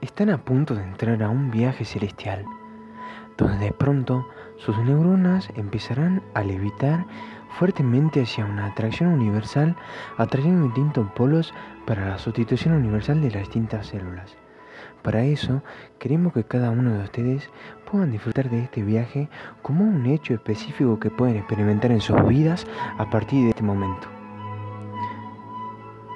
Están 0.00 0.30
a 0.30 0.42
punto 0.42 0.74
de 0.74 0.82
entrar 0.82 1.22
a 1.22 1.28
un 1.28 1.50
viaje 1.50 1.84
celestial, 1.84 2.42
donde 3.36 3.66
de 3.66 3.72
pronto 3.72 4.26
sus 4.56 4.78
neuronas 4.78 5.50
empezarán 5.56 6.22
a 6.32 6.42
levitar 6.42 7.04
fuertemente 7.58 8.22
hacia 8.22 8.46
una 8.46 8.64
atracción 8.64 9.10
universal, 9.10 9.76
atrayendo 10.16 10.64
distintos 10.68 11.06
polos 11.10 11.52
para 11.86 12.08
la 12.08 12.16
sustitución 12.16 12.72
universal 12.76 13.20
de 13.20 13.30
las 13.30 13.42
distintas 13.42 13.88
células. 13.88 14.38
Para 15.02 15.24
eso, 15.24 15.62
queremos 15.98 16.32
que 16.32 16.44
cada 16.44 16.70
uno 16.70 16.94
de 16.94 17.04
ustedes 17.04 17.50
puedan 17.92 18.10
disfrutar 18.10 18.48
de 18.48 18.60
este 18.60 18.82
viaje 18.82 19.28
como 19.60 19.84
un 19.84 20.06
hecho 20.06 20.32
específico 20.32 20.98
que 20.98 21.10
pueden 21.10 21.36
experimentar 21.36 21.90
en 21.90 22.00
sus 22.00 22.26
vidas 22.26 22.66
a 22.96 23.10
partir 23.10 23.44
de 23.44 23.50
este 23.50 23.62
momento. 23.62 24.17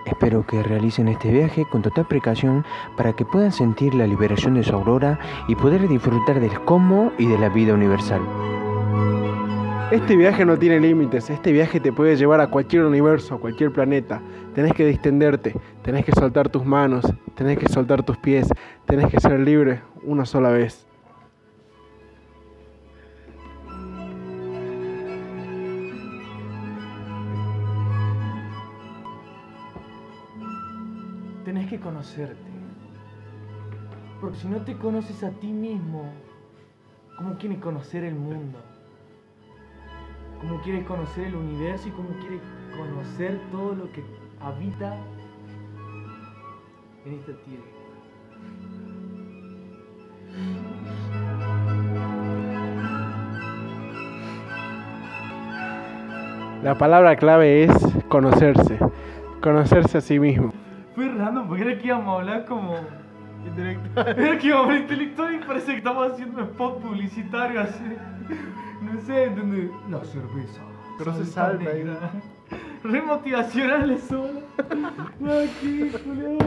Espero 0.06 0.44
que 0.46 0.62
realicen 0.62 1.08
este 1.08 1.30
viaje 1.30 1.64
con 1.64 1.82
total 1.82 2.06
precaución 2.06 2.64
para 2.96 3.12
que 3.12 3.24
puedan 3.24 3.52
sentir 3.52 3.94
la 3.94 4.06
liberación 4.06 4.54
de 4.54 4.64
su 4.64 4.74
aurora 4.74 5.18
y 5.48 5.54
poder 5.54 5.86
disfrutar 5.88 6.40
del 6.40 6.60
cosmos 6.64 7.12
y 7.18 7.26
de 7.26 7.38
la 7.38 7.48
vida 7.48 7.74
universal. 7.74 8.20
Este 9.92 10.16
viaje 10.16 10.46
no 10.46 10.58
tiene 10.58 10.80
límites, 10.80 11.28
este 11.28 11.52
viaje 11.52 11.78
te 11.78 11.92
puede 11.92 12.16
llevar 12.16 12.40
a 12.40 12.46
cualquier 12.46 12.84
universo, 12.84 13.34
a 13.34 13.38
cualquier 13.38 13.70
planeta. 13.72 14.22
Tenés 14.54 14.72
que 14.72 14.86
distenderte, 14.86 15.54
tenés 15.82 16.04
que 16.04 16.12
soltar 16.12 16.48
tus 16.48 16.64
manos, 16.64 17.04
tenés 17.34 17.58
que 17.58 17.68
soltar 17.68 18.02
tus 18.02 18.16
pies, 18.16 18.48
tenés 18.86 19.10
que 19.10 19.20
ser 19.20 19.38
libre 19.38 19.82
una 20.02 20.24
sola 20.24 20.48
vez. 20.48 20.86
Que 31.72 31.80
conocerte. 31.80 32.36
Porque 34.20 34.36
si 34.36 34.46
no 34.46 34.58
te 34.58 34.76
conoces 34.76 35.24
a 35.24 35.30
ti 35.30 35.46
mismo, 35.46 36.04
¿cómo 37.16 37.38
quieres 37.38 37.60
conocer 37.60 38.04
el 38.04 38.14
mundo? 38.14 38.58
¿Cómo 40.38 40.60
quieres 40.60 40.86
conocer 40.86 41.28
el 41.28 41.34
universo 41.34 41.88
y 41.88 41.92
cómo 41.92 42.10
quieres 42.20 42.42
conocer 42.76 43.40
todo 43.50 43.74
lo 43.74 43.90
que 43.90 44.04
habita 44.42 44.98
en 47.06 47.14
esta 47.14 47.32
tierra? 47.42 47.64
La 56.62 56.76
palabra 56.76 57.16
clave 57.16 57.64
es 57.64 57.72
conocerse, 58.08 58.78
conocerse 59.40 59.96
a 59.96 60.00
sí 60.02 60.18
mismo. 60.18 60.52
Fue 60.94 61.08
random 61.08 61.48
porque 61.48 61.62
era 61.62 61.78
que 61.78 61.86
íbamos 61.86 62.08
a 62.08 62.20
hablar 62.20 62.44
como 62.44 62.76
intelectual. 63.46 64.08
Era 64.18 64.38
que 64.38 64.46
íbamos 64.46 64.66
a 64.66 64.68
hablar 64.68 64.82
intelectual 64.82 65.34
y 65.34 65.38
parece 65.38 65.66
que 65.72 65.78
estamos 65.78 66.12
haciendo 66.12 66.38
un 66.38 66.44
spot 66.44 66.80
publicitario 66.82 67.60
así. 67.60 67.84
No 68.82 69.00
sé, 69.00 69.30
donde. 69.30 69.70
La 69.90 70.04
cerveza. 70.04 70.60
Pero 70.98 71.14
se 71.14 71.24
salta 71.24 71.64
negra. 71.64 72.10
Re 72.84 73.00
motivacionales 73.02 74.02
solo. 74.04 74.40
Aquí, 74.58 75.90
Julio. 76.04 76.38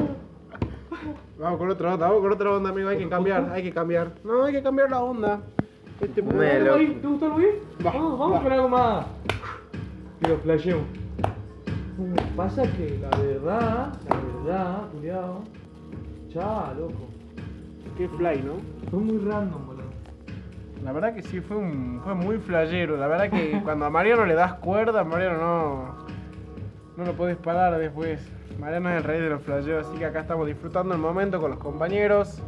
Vamos 1.40 1.58
con 1.60 1.70
otra 1.70 1.94
onda, 1.94 2.08
vamos 2.08 2.22
con 2.22 2.32
otra 2.32 2.52
onda, 2.52 2.70
amigo. 2.70 2.90
Hay 2.90 2.98
que 2.98 3.10
cambiar, 3.10 3.50
hay 3.52 3.64
que 3.64 3.74
cambiar. 3.74 4.12
No, 4.24 4.44
hay 4.44 4.54
que 4.54 4.64
cambiar 4.64 4.90
la 4.90 5.02
onda. 5.02 5.42
Este 6.00 6.08
¿Te 6.08 6.22
gustó 6.22 6.40
¿Te 6.40 7.08
gustó 7.08 7.30
Luis? 7.30 7.48
Va, 7.86 7.92
Vamos, 7.92 8.20
vamos 8.20 8.38
va. 8.38 8.44
con 8.44 8.52
algo 8.52 8.70
más. 8.70 9.06
Lo 10.22 10.38
flashemos. 10.38 10.84
Pasa 12.36 12.64
que 12.64 13.00
la 13.00 13.18
verdad, 13.18 13.94
la 14.10 14.16
verdad, 14.18 14.88
culiao. 14.92 15.44
Ya, 16.28 16.74
loco. 16.78 17.08
Qué 17.98 18.10
fly, 18.10 18.42
¿no? 18.44 18.56
Fue 18.90 19.00
muy 19.00 19.18
random, 19.20 19.66
boludo. 19.66 19.86
La 20.84 20.92
verdad 20.92 21.16
que 21.16 21.22
sí, 21.22 21.40
fue, 21.40 21.56
un, 21.56 22.02
fue 22.04 22.14
muy 22.14 22.38
flayero. 22.38 22.98
La 22.98 23.08
verdad 23.08 23.30
que 23.30 23.62
cuando 23.64 23.86
a 23.86 23.90
Mariano 23.90 24.25
le 24.25 24.34
das 24.34 24.56
cuerda, 24.56 25.06
Mariano 25.06 25.38
no, 25.38 25.96
no 26.98 27.06
lo 27.06 27.14
podés 27.14 27.38
parar 27.38 27.78
después. 27.80 28.20
Mariano 28.60 28.90
es 28.90 28.98
el 28.98 29.04
rey 29.04 29.22
de 29.22 29.30
los 29.30 29.42
flayeros, 29.42 29.88
así 29.88 29.98
que 29.98 30.06
acá 30.06 30.22
estamos 30.22 30.48
disfrutando 30.48 30.94
el 30.94 31.00
momento 31.00 31.40
con 31.40 31.52
los 31.52 31.60
compañeros. 31.60 32.42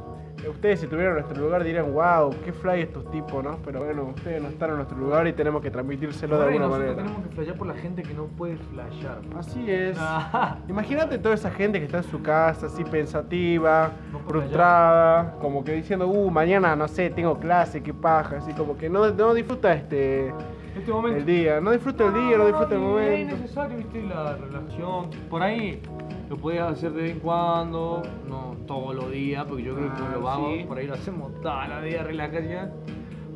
Ustedes 0.49 0.79
si 0.79 0.85
estuvieran 0.85 1.17
en 1.17 1.21
nuestro 1.23 1.43
lugar 1.43 1.63
dirían, 1.63 1.91
wow, 1.93 2.33
qué 2.43 2.53
fly 2.53 2.81
estos 2.81 3.09
tipos, 3.11 3.43
¿no? 3.43 3.57
Pero 3.65 3.83
bueno, 3.83 4.03
ustedes 4.15 4.41
no 4.41 4.49
están 4.49 4.69
en 4.71 4.75
nuestro 4.77 4.97
lugar 4.97 5.27
y 5.27 5.33
tenemos 5.33 5.61
que 5.61 5.69
transmitírselo 5.71 6.37
de 6.37 6.43
Ahora, 6.43 6.55
alguna 6.55 6.77
manera. 6.77 6.95
tenemos 6.95 7.23
que 7.23 7.29
flashear 7.35 7.57
por 7.57 7.67
la 7.67 7.73
gente 7.75 8.03
que 8.03 8.13
no 8.13 8.25
puede 8.25 8.57
flashear. 8.57 9.19
Así 9.37 9.69
es. 9.69 9.97
Ah, 9.99 10.57
Imagínate 10.69 11.17
toda 11.19 11.35
esa 11.35 11.51
gente 11.51 11.79
que 11.79 11.85
está 11.85 11.97
en 11.97 12.03
su 12.03 12.21
casa, 12.21 12.67
así 12.67 12.83
pensativa, 12.83 13.91
No 14.11 14.19
frustrada, 14.19 15.35
como 15.41 15.63
que 15.63 15.73
diciendo, 15.73 16.07
uh, 16.07 16.29
mañana, 16.31 16.75
no 16.75 16.87
sé, 16.87 17.09
tengo 17.09 17.39
clase, 17.39 17.81
qué 17.83 17.93
paja, 17.93 18.37
así 18.37 18.53
como 18.53 18.77
que 18.77 18.89
no, 18.89 19.09
no 19.11 19.33
disfruta 19.33 19.73
este 19.73 20.33
este 20.77 20.91
momento. 20.91 21.17
el 21.17 21.25
día, 21.25 21.59
no 21.59 21.71
disfruta 21.71 22.05
el 22.05 22.13
día, 22.13 22.37
no 22.37 22.45
disfruta 22.45 22.75
el 22.75 22.81
y 22.81 22.83
Es 22.83 22.89
momento. 22.89 23.35
necesario, 23.37 23.77
viste, 23.77 24.03
la 24.03 24.35
relación. 24.37 25.09
Por 25.29 25.41
ahí 25.41 25.81
lo 26.29 26.37
puedes 26.37 26.61
hacer 26.61 26.91
de 26.93 27.01
vez 27.03 27.11
en 27.13 27.19
cuando, 27.19 28.01
no 28.27 28.55
todos 28.65 28.93
los 28.95 29.09
días, 29.11 29.45
porque 29.47 29.63
yo 29.63 29.75
creo 29.75 29.93
que 29.93 30.01
Ah, 30.03 30.11
lo 30.13 30.21
vamos. 30.21 30.49
sí. 30.57 30.63
Por 30.65 30.77
ahí 30.77 30.87
lo 30.87 30.93
hacemos 30.95 31.33
todos 31.41 31.69
los 31.69 31.83
días, 31.83 32.05
relajación. 32.05 32.71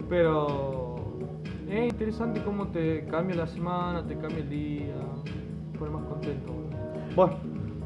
Pero 0.10 0.96
es 1.70 1.90
interesante 1.92 2.42
cómo 2.44 2.68
te 2.68 3.06
cambia 3.06 3.36
la 3.38 3.48
semana, 3.48 4.06
te 4.06 4.18
cambia 4.18 4.40
el 4.40 4.50
día, 4.50 4.94
te 5.72 5.80
pone 5.80 5.92
más 5.92 6.04
contento. 6.04 6.54
Bueno, 7.16 7.34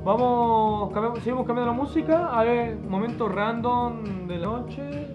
vamos, 0.03 0.91
cambiamos- 0.91 1.19
seguimos 1.19 1.45
cambiando 1.45 1.71
la 1.73 1.77
música. 1.77 2.27
A 2.39 2.43
ver, 2.43 2.77
momento 2.89 3.27
random 3.29 4.27
de 4.27 4.37
la 4.39 4.47
noche. 4.47 5.07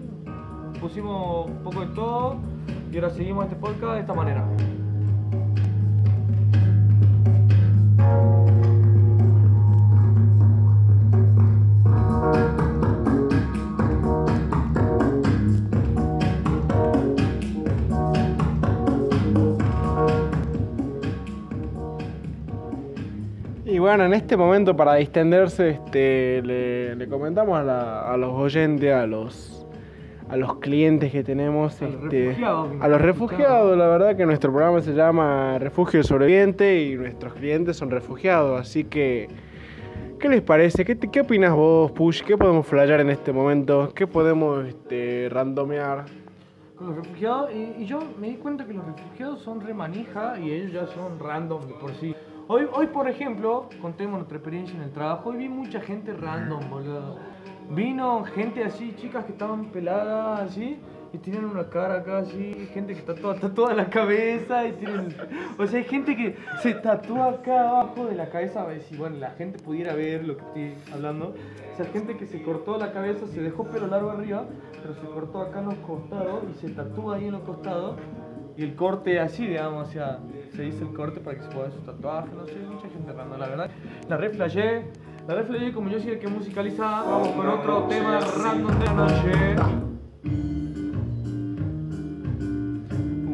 Pusimos 0.79 1.47
un 1.47 1.57
poco 1.63 1.81
de 1.81 1.87
todo 1.87 2.35
y 2.91 2.95
ahora 2.95 3.09
seguimos 3.09 3.43
este 3.45 3.55
podcast 3.57 3.93
de 3.95 3.99
esta 3.99 4.13
manera. 4.13 4.45
Bueno, 23.91 24.05
en 24.05 24.13
este 24.13 24.37
momento 24.37 24.73
para 24.73 24.95
distenderse, 24.95 25.71
este, 25.71 26.41
le, 26.45 26.95
le 26.95 27.07
comentamos 27.09 27.59
a, 27.59 27.63
la- 27.63 28.01
a 28.13 28.15
los 28.15 28.31
oyentes, 28.31 28.93
a 28.93 29.05
los, 29.05 29.65
a 30.29 30.37
los 30.37 30.55
clientes 30.59 31.11
que 31.11 31.25
tenemos, 31.25 31.81
A 31.81 31.85
los 31.89 32.03
este, 32.03 32.27
refugiados 32.97 33.63
a 33.73 33.75
los 33.75 33.77
la 33.77 33.87
verdad 33.87 34.15
que 34.15 34.25
nuestro 34.25 34.49
programa 34.53 34.79
se 34.79 34.93
llama 34.93 35.57
Refugio 35.59 36.01
Sobreviviente 36.03 36.81
y 36.83 36.95
nuestros 36.95 37.33
clientes 37.33 37.75
son 37.75 37.89
refugiados, 37.91 38.61
así 38.61 38.85
que, 38.85 39.27
¿qué 40.21 40.29
les 40.29 40.41
parece? 40.41 40.85
¿Qué, 40.85 40.97
qué 40.97 41.19
opinas 41.19 41.53
vos, 41.53 41.91
Push? 41.91 42.21
¿Qué 42.21 42.37
podemos 42.37 42.65
flayar 42.65 43.01
en 43.01 43.09
este 43.09 43.33
momento? 43.33 43.91
¿Qué 43.93 44.07
podemos 44.07 44.65
este, 44.65 45.27
randomear? 45.29 46.05
Con 46.77 46.87
los 46.87 46.95
refugiados, 46.95 47.49
y, 47.53 47.83
y 47.83 47.85
yo 47.85 47.99
me 48.21 48.27
di 48.29 48.35
cuenta 48.35 48.63
que 48.65 48.73
los 48.73 48.85
refugiados 48.85 49.41
son 49.41 49.59
re 49.59 49.73
manija 49.73 50.39
y 50.39 50.49
ellos 50.49 50.71
ya 50.71 50.87
son 50.87 51.19
random 51.19 51.67
de 51.67 51.73
por 51.73 51.93
sí. 51.95 52.15
Hoy, 52.53 52.67
hoy 52.73 52.87
por 52.87 53.07
ejemplo, 53.07 53.69
contemos 53.81 54.15
nuestra 54.15 54.35
experiencia 54.35 54.75
en 54.75 54.81
el 54.81 54.91
trabajo, 54.91 55.29
hoy 55.29 55.37
vi 55.37 55.47
mucha 55.47 55.79
gente 55.79 56.11
random, 56.11 56.69
boludo. 56.69 57.15
Vino 57.69 58.25
gente 58.25 58.61
así, 58.65 58.93
chicas 58.97 59.23
que 59.23 59.31
estaban 59.31 59.67
peladas 59.67 60.41
así, 60.41 60.77
y 61.13 61.17
tienen 61.19 61.45
una 61.45 61.69
cara 61.69 61.99
acá 61.99 62.17
así, 62.17 62.67
gente 62.73 62.93
que 62.93 62.99
está 62.99 63.15
toda 63.15 63.73
la 63.73 63.89
cabeza, 63.89 64.67
y 64.67 64.73
tienen... 64.73 65.15
O 65.57 65.65
sea, 65.65 65.79
hay 65.79 65.85
gente 65.85 66.17
que 66.17 66.35
se 66.61 66.73
tatúa 66.73 67.29
acá 67.29 67.69
abajo 67.69 68.07
de 68.07 68.15
la 68.15 68.27
cabeza, 68.27 68.63
a 68.63 68.65
ver 68.65 68.81
si, 68.81 68.97
bueno, 68.97 69.15
la 69.15 69.29
gente 69.31 69.57
pudiera 69.57 69.95
ver 69.95 70.27
lo 70.27 70.35
que 70.35 70.43
estoy 70.43 70.93
hablando. 70.93 71.33
O 71.73 71.77
sea, 71.77 71.85
gente 71.85 72.17
que 72.17 72.27
se 72.27 72.43
cortó 72.43 72.77
la 72.77 72.91
cabeza, 72.91 73.27
se 73.27 73.41
dejó 73.41 73.63
pelo 73.63 73.87
largo 73.87 74.11
arriba, 74.11 74.43
pero 74.81 74.93
se 74.95 75.07
cortó 75.07 75.39
acá 75.39 75.59
en 75.59 75.67
los 75.67 75.75
costados 75.75 76.43
y 76.53 76.59
se 76.59 76.73
tatúa 76.73 77.15
ahí 77.15 77.27
en 77.27 77.31
los 77.31 77.43
costados. 77.43 77.95
Y 78.57 78.63
el 78.63 78.75
corte 78.75 79.19
así, 79.19 79.47
digamos, 79.47 79.87
o 79.87 79.91
sea, 79.91 80.19
se 80.53 80.63
dice 80.63 80.83
el 80.83 80.93
corte 80.93 81.19
para 81.19 81.37
que 81.37 81.43
se 81.43 81.49
pueda 81.49 81.67
ver 81.67 81.73
su 81.73 81.81
tatuaje, 81.81 82.29
no 82.35 82.45
sé, 82.45 82.55
mucha 82.69 82.89
gente 82.89 83.11
random, 83.13 83.39
la 83.39 83.47
verdad. 83.47 83.69
La 84.09 84.17
red 84.17 84.33
flashé, 84.33 84.83
la 85.27 85.35
red 85.35 85.45
flashé, 85.45 85.71
como 85.71 85.89
yo 85.89 85.99
soy 85.99 86.11
el 86.11 86.19
que 86.19 86.27
musicaliza, 86.27 86.83
vamos 86.83 87.29
con 87.29 87.47
otro 87.47 87.83
tema 87.87 88.19
random 88.19 88.79
de 88.79 88.85
la 88.85 88.93
noche. 88.93 89.55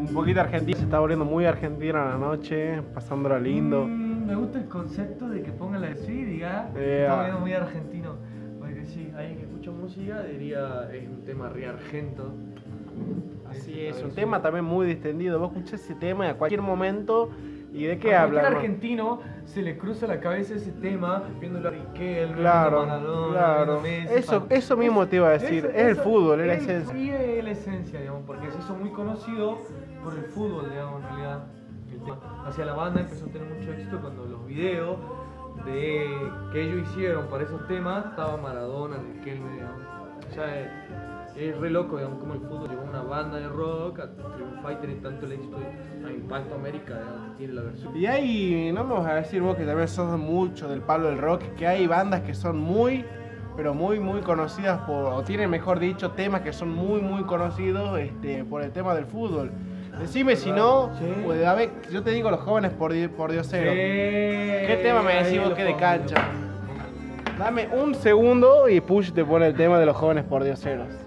Un 0.02 0.10
poquito 0.14 0.42
argentino, 0.42 0.78
se 0.78 0.84
está 0.84 1.00
volviendo 1.00 1.26
muy 1.26 1.46
argentina 1.46 2.06
la 2.06 2.18
noche, 2.18 2.82
pasándola 2.94 3.40
lindo. 3.40 3.86
Mm, 3.86 4.28
me 4.28 4.36
gusta 4.36 4.60
el 4.60 4.68
concepto 4.68 5.30
de 5.30 5.42
que 5.42 5.52
ponga 5.52 5.80
la 5.80 5.96
sí, 5.96 6.26
diga, 6.26 6.70
Eh, 6.76 7.02
está 7.02 7.16
volviendo 7.16 7.40
muy 7.40 7.54
argentino. 7.54 8.16
Porque 8.60 8.86
sí, 8.86 9.12
alguien 9.16 9.38
que 9.38 9.44
escucha 9.46 9.72
música 9.72 10.24
diría, 10.24 10.90
es 10.92 11.08
un 11.08 11.24
tema 11.24 11.50
re 11.50 11.68
argento. 11.68 12.34
Así 13.62 13.86
es, 13.86 14.02
un 14.04 14.12
tema 14.12 14.42
también 14.42 14.66
muy 14.66 14.88
distendido. 14.88 15.40
Vos 15.40 15.52
escuchás 15.52 15.82
ese 15.82 15.96
tema 15.96 16.26
y 16.28 16.30
a 16.30 16.38
cualquier 16.38 16.62
momento. 16.62 17.30
¿Y 17.74 17.84
de 17.84 18.00
qué 18.00 18.16
a 18.16 18.24
habla? 18.24 18.40
cualquier 18.42 18.58
argentino 18.64 19.20
se 19.46 19.62
le 19.62 19.78
cruza 19.78 20.08
la 20.08 20.20
cabeza 20.20 20.56
ese 20.56 20.72
tema 20.72 21.24
viendo 21.40 21.60
la 21.60 21.70
Riquel, 21.70 22.32
Claro, 22.34 22.78
viendo 22.86 22.96
Maradona, 22.96 23.32
claro. 23.38 23.82
Messi, 23.82 24.14
Eso, 24.16 24.48
eso 24.50 24.78
mismo 24.78 25.06
te 25.08 25.18
iba 25.18 25.28
a 25.28 25.32
decir. 25.32 25.66
Eso- 25.66 25.68
es 25.70 25.76
el 25.86 25.92
eso- 25.92 26.04
fútbol, 26.04 26.40
es 26.42 26.48
la 26.48 26.54
esencia. 26.54 26.98
Y 26.98 27.10
es 27.10 27.44
la 27.44 27.52
esencia, 27.52 28.00
digamos, 28.00 28.24
porque 28.26 28.50
se 28.52 28.58
hizo 28.58 28.74
muy 28.74 28.90
conocido 28.92 29.60
por 30.04 30.14
el 30.16 30.24
fútbol, 30.24 30.70
digamos, 30.72 31.04
en 31.04 31.08
realidad. 31.10 31.44
El 31.92 32.00
tema. 32.04 32.44
Hacia 32.48 32.66
la 32.66 32.74
banda 32.74 33.02
empezó 33.02 33.26
a 33.26 33.30
tener 33.30 33.48
mucho 33.54 33.72
éxito 33.74 34.00
cuando 34.02 34.26
los 34.26 34.46
videos 34.48 34.98
de 35.66 36.08
que 36.54 36.62
ellos 36.62 36.88
hicieron 36.90 37.28
para 37.28 37.44
esos 37.44 37.68
temas 37.68 38.06
estaba 38.08 38.38
Maradona, 38.38 38.98
Riquelme, 38.98 39.52
digamos. 39.54 39.82
O 40.30 40.34
sea, 40.34 40.46
es, 41.38 41.58
re 41.58 41.70
loco, 41.70 41.98
digamos, 41.98 42.20
como 42.20 42.34
el 42.34 42.40
fútbol 42.40 42.70
llegó 42.70 42.84
una 42.84 43.02
banda 43.04 43.38
de 43.38 43.48
rock 43.48 44.00
a 44.00 44.10
triunfar 44.34 44.72
y 44.74 44.76
tener 44.78 45.02
tanto 45.02 45.26
el 45.26 45.34
éxito 45.34 45.58
a 46.06 46.12
Impacto 46.12 46.56
América, 46.56 46.96
digamos, 46.96 47.32
que 47.32 47.38
tiene 47.38 47.54
la 47.54 47.62
versión. 47.62 47.96
Y 47.98 48.06
hay, 48.06 48.72
no 48.74 48.84
me 48.84 48.94
vas 48.96 49.06
a 49.06 49.16
decir 49.16 49.42
vos 49.42 49.56
que 49.56 49.66
también 49.66 49.88
sos 49.88 50.18
mucho 50.18 50.68
del 50.68 50.82
palo 50.82 51.08
del 51.08 51.18
rock, 51.20 51.44
que 51.56 51.68
hay 51.68 51.86
bandas 51.88 52.22
que 52.22 52.34
son 52.34 52.58
muy, 52.58 53.06
pero 53.56 53.74
muy, 53.74 54.00
muy 54.00 54.22
conocidas 54.22 54.80
por, 54.82 55.06
o 55.06 55.24
tienen, 55.24 55.50
mejor 55.50 55.80
dicho, 55.80 56.12
temas 56.12 56.42
que 56.42 56.54
son 56.54 56.70
muy, 56.70 57.02
muy 57.02 57.24
conocidos 57.24 58.00
este, 58.00 58.44
por 58.44 58.62
el 58.64 58.72
tema 58.72 58.94
del 58.96 59.06
fútbol. 59.06 59.52
Decime 60.00 60.36
si 60.36 60.52
no, 60.52 60.92
Sí. 61.00 61.06
pues, 61.26 61.44
a 61.44 61.56
ver, 61.56 61.72
yo 61.92 62.04
te 62.04 62.12
digo 62.12 62.30
los 62.30 62.40
jóvenes 62.42 62.72
por, 62.72 62.94
por 63.12 63.32
diosero. 63.32 63.72
¿Qué 63.72 64.66
¿Qué 64.68 64.76
tema 64.84 65.02
me 65.02 65.24
decís 65.24 65.42
vos 65.44 65.54
que 65.54 65.64
de 65.64 65.76
cancha? 65.76 66.16
Dame 67.40 67.68
un 67.72 67.96
segundo 67.96 68.68
y 68.70 68.82
Push 68.82 69.12
te 69.12 69.24
pone 69.24 69.48
el 69.48 69.56
tema 69.56 69.80
de 69.80 69.86
los 69.86 69.96
jóvenes 69.96 70.24
por 70.24 70.44
dioseros. 70.44 71.07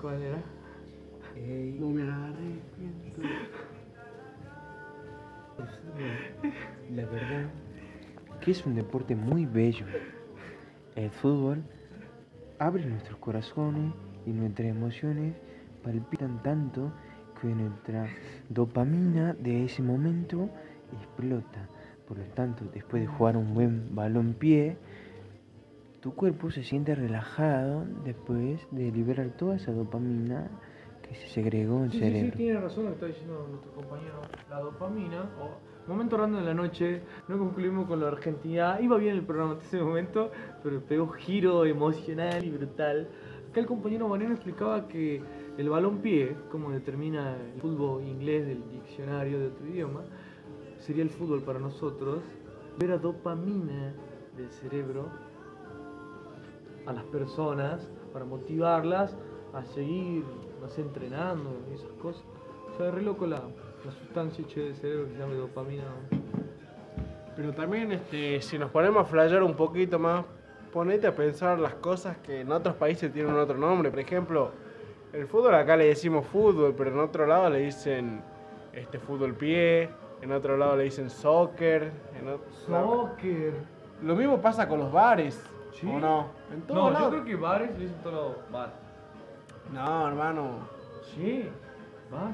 ¿Cuál 0.00 0.22
era? 0.22 0.42
No 1.78 1.90
me 1.90 2.02
arrepiento. 2.02 3.20
La 6.90 7.04
verdad 7.04 7.50
que 8.40 8.52
es 8.52 8.64
un 8.64 8.74
deporte 8.74 9.14
muy 9.14 9.44
bello. 9.44 9.84
El 10.96 11.10
fútbol 11.10 11.62
abre 12.58 12.86
nuestros 12.86 13.18
corazones 13.18 13.92
y 14.24 14.30
nuestras 14.30 14.68
emociones 14.68 15.34
palpitan 15.82 16.42
tanto 16.42 16.92
que 17.40 17.48
nuestra 17.48 18.08
dopamina 18.48 19.34
de 19.34 19.64
ese 19.64 19.82
momento 19.82 20.48
explota. 20.98 21.68
Por 22.08 22.18
lo 22.18 22.24
tanto, 22.24 22.64
después 22.72 23.02
de 23.02 23.06
jugar 23.06 23.36
un 23.36 23.52
buen 23.54 23.94
balón 23.94 24.34
pie, 24.34 24.78
tu 26.00 26.14
cuerpo 26.14 26.50
se 26.50 26.62
siente 26.62 26.94
relajado 26.94 27.84
después 28.04 28.66
de 28.70 28.90
liberar 28.90 29.30
toda 29.36 29.56
esa 29.56 29.72
dopamina 29.72 30.50
que 31.02 31.14
se 31.14 31.28
segregó 31.28 31.82
en 31.84 31.90
Sí, 31.90 31.98
sí, 31.98 32.04
sí, 32.04 32.10
cerebro. 32.12 32.36
tiene 32.36 32.60
razón 32.60 32.84
lo 32.84 32.90
que 32.90 32.94
está 32.94 33.06
diciendo 33.06 33.46
nuestro 33.50 33.72
compañero. 33.72 34.20
La 34.48 34.60
dopamina, 34.60 35.30
o 35.40 35.90
momento 35.90 36.16
random 36.16 36.40
de 36.40 36.46
la 36.46 36.54
noche, 36.54 37.02
no 37.28 37.38
concluimos 37.38 37.86
con 37.86 38.00
la 38.00 38.08
Argentina. 38.08 38.78
Iba 38.80 38.96
bien 38.96 39.16
el 39.16 39.22
programa 39.24 39.52
hasta 39.54 39.64
ese 39.66 39.80
momento, 39.82 40.30
pero 40.62 40.80
pegó 40.80 41.08
giro 41.08 41.64
emocional 41.66 42.44
y 42.44 42.50
brutal. 42.50 43.08
Acá 43.50 43.60
el 43.60 43.66
compañero 43.66 44.06
Moreno 44.08 44.32
explicaba 44.34 44.86
que 44.86 45.20
el 45.58 45.68
balón 45.68 45.98
pie, 45.98 46.36
como 46.50 46.70
determina 46.70 47.36
el 47.54 47.60
fútbol 47.60 48.04
inglés 48.04 48.46
del 48.46 48.62
diccionario 48.70 49.40
de 49.40 49.46
otro 49.48 49.66
idioma, 49.66 50.02
sería 50.78 51.02
el 51.02 51.10
fútbol 51.10 51.42
para 51.42 51.58
nosotros. 51.58 52.22
Ver 52.78 52.92
a 52.92 52.98
dopamina 52.98 53.92
del 54.36 54.48
cerebro 54.52 55.08
a 56.86 56.92
las 56.92 57.04
personas 57.04 57.88
para 58.12 58.24
motivarlas 58.24 59.16
a 59.52 59.64
seguir, 59.64 60.24
no 60.60 60.68
sé, 60.68 60.82
entrenando 60.82 61.50
y 61.70 61.74
esas 61.74 61.90
cosas. 62.02 62.22
O 62.72 62.76
sea, 62.76 62.88
es 62.88 62.94
re 62.94 63.02
loco 63.02 63.26
la, 63.26 63.40
la 63.84 63.92
sustancia 63.92 64.44
che 64.46 64.60
del 64.60 64.74
cerebro 64.76 65.06
que 65.08 65.12
se 65.14 65.18
llama 65.18 65.34
dopamina. 65.34 65.84
Pero 67.36 67.52
también, 67.52 67.92
este, 67.92 68.40
si 68.42 68.58
nos 68.58 68.70
ponemos 68.70 69.02
a 69.02 69.04
flashear 69.04 69.42
un 69.42 69.54
poquito 69.54 69.98
más, 69.98 70.24
ponete 70.72 71.06
a 71.06 71.14
pensar 71.14 71.58
las 71.58 71.74
cosas 71.74 72.16
que 72.18 72.40
en 72.40 72.52
otros 72.52 72.74
países 72.76 73.12
tienen 73.12 73.34
otro 73.36 73.56
nombre. 73.56 73.90
Por 73.90 74.00
ejemplo, 74.00 74.50
el 75.12 75.26
fútbol 75.26 75.54
acá 75.54 75.76
le 75.76 75.86
decimos 75.86 76.26
fútbol, 76.26 76.74
pero 76.76 76.90
en 76.90 76.98
otro 77.00 77.26
lado 77.26 77.48
le 77.50 77.60
dicen 77.60 78.20
este 78.72 78.98
fútbol 78.98 79.34
pie, 79.34 79.88
en 80.22 80.32
otro 80.32 80.56
lado 80.56 80.76
le 80.76 80.84
dicen 80.84 81.08
soccer. 81.10 81.90
En 82.20 82.28
otro- 82.28 82.50
Soccer. 82.66 83.54
Lo 84.02 84.14
mismo 84.14 84.40
pasa 84.40 84.68
con 84.68 84.78
los 84.80 84.92
bares. 84.92 85.42
¿Sí? 85.72 85.86
¿O 85.86 85.98
no? 86.00 86.28
En 86.52 86.62
todos 86.62 86.78
No, 86.80 86.88
yo 86.88 86.92
lados. 86.94 87.10
creo 87.10 87.24
que 87.24 87.36
bares 87.36 87.70
le 87.72 87.78
dicen 87.84 88.02
todos 88.02 88.14
lados. 88.14 88.36
Bar. 88.50 88.72
No, 89.72 90.08
hermano. 90.08 90.50
Sí, 91.14 91.48
bar. 92.10 92.32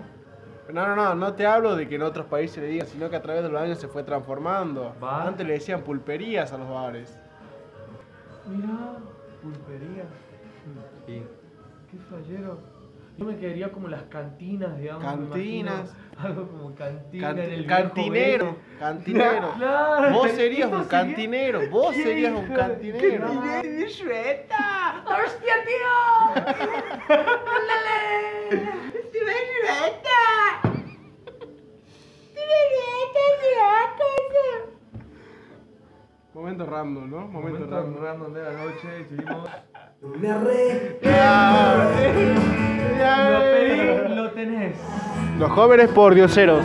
No, 0.73 0.87
no, 0.89 0.97
no, 0.97 1.15
no 1.15 1.33
te 1.35 1.47
hablo 1.47 1.77
de 1.77 1.89
que 1.89 1.95
en 1.95 2.03
otros 2.03 2.27
países 2.27 2.59
le 2.63 2.69
digan, 2.69 2.87
sino 2.89 3.09
que 3.09 3.17
a 3.17 3.23
través 3.23 3.43
de 3.45 3.49
los 3.51 3.61
años 3.61 3.79
se 3.79 3.87
fue 3.89 4.03
transformando. 4.03 4.95
Bar. 5.01 5.29
Antes 5.29 5.47
le 5.47 5.53
decían 5.55 5.83
pulperías 5.83 6.53
a 6.53 6.59
los 6.59 6.69
bares. 6.69 7.19
Mira, 8.49 8.97
pulpería. 9.43 10.05
Sí. 11.07 11.23
Qué 11.91 11.99
flayero. 12.09 12.59
Yo 13.19 13.25
me 13.25 13.37
quedaría 13.39 13.73
como 13.73 13.89
las 13.89 14.03
cantinas, 14.05 14.79
digamos. 14.79 15.03
Cantinas. 15.03 15.95
Algo 16.19 16.49
como 16.49 16.75
cantina 16.75 17.31
en 17.31 17.39
el 17.39 17.67
Cantinero. 17.67 18.57
Cantinero. 18.79 19.53
Vos 20.13 20.31
serías 20.33 20.73
un 20.73 20.85
cantinero. 20.85 21.61
Sería? 21.61 21.75
Vos 21.75 21.95
serías 21.95 22.33
un 22.33 22.47
cantinero. 22.49 23.27
¡Cantinero 23.27 23.87
¡Hostia, 25.07 25.55
tío! 25.67 25.95
¡Ándale! 27.57 27.99
¡Estuve 28.95 29.33
Shweta! 29.63 30.17
Momento 36.35 36.67
random, 36.67 37.11
¿no? 37.11 37.21
Momento, 37.29 37.61
Momento 37.61 37.77
random. 37.77 38.05
random 38.05 38.35
de 38.35 38.43
la 38.43 38.53
noche, 38.53 39.07
seguimos. 39.09 39.49
Me 40.21 40.31
arrepiento. 40.31 41.11
Lo 42.99 43.41
pedí, 43.41 44.15
lo 44.15 44.31
tenés. 44.31 44.77
Los 45.39 45.51
jóvenes 45.51 45.89
por 45.91 46.15
dioseros. 46.15 46.65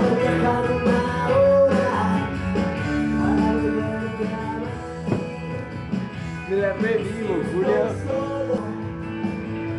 De 6.49 6.55
la 6.57 6.73
pedimos, 6.73 7.45
Julia. 7.53 7.87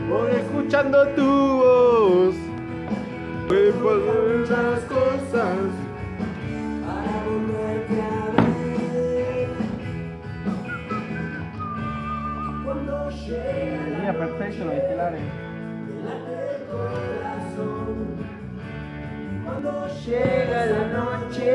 Por 0.09 0.31
escuchando 0.31 1.09
tu 1.09 1.23
voz. 1.27 2.35
Pueden 3.49 3.75
pasar 3.75 4.65
las 4.65 4.81
cosas. 4.81 5.59
Mira, 13.99 14.13
perfecto 14.13 14.65
los 14.65 14.75
estelares. 14.75 15.42
Llega 20.07 20.67
la 20.67 20.89
noche. 20.89 21.47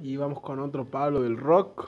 Y 0.00 0.16
vamos 0.16 0.40
con 0.40 0.58
otro 0.60 0.86
Pablo 0.86 1.22
del 1.22 1.36
rock. 1.36 1.86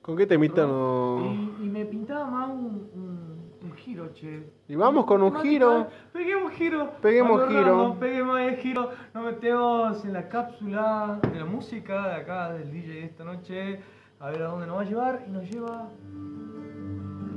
¿Con 0.00 0.16
qué 0.16 0.26
temita 0.26 0.64
no? 0.66 1.18
Y, 1.60 1.64
y 1.64 1.68
me 1.68 1.84
pintaba 1.86 2.26
más 2.26 2.50
un, 2.50 2.88
un, 2.94 3.52
un 3.62 3.72
giro, 3.74 4.12
che. 4.12 4.44
Y 4.68 4.76
vamos 4.76 5.06
con 5.06 5.22
un 5.22 5.34
giro. 5.40 5.88
Peguemos 6.12 6.52
giro. 6.52 6.92
Peguemos 7.02 7.40
Cuando 7.42 7.58
giro. 7.58 7.96
Peguemos 7.98 8.40
el 8.40 8.56
giro. 8.58 8.90
Nos 9.12 9.24
metemos 9.24 10.04
en 10.04 10.12
la 10.12 10.28
cápsula 10.28 11.18
de 11.32 11.40
la 11.40 11.46
música 11.46 12.08
de 12.08 12.14
acá, 12.14 12.52
del 12.52 12.70
DJ 12.70 12.92
de 12.92 13.04
esta 13.04 13.24
noche. 13.24 13.80
A 14.24 14.30
ver 14.30 14.42
a 14.42 14.46
dónde 14.46 14.66
nos 14.66 14.78
va 14.78 14.80
a 14.80 14.84
llevar. 14.84 15.22
Y 15.28 15.30
nos 15.30 15.50
lleva. 15.50 15.90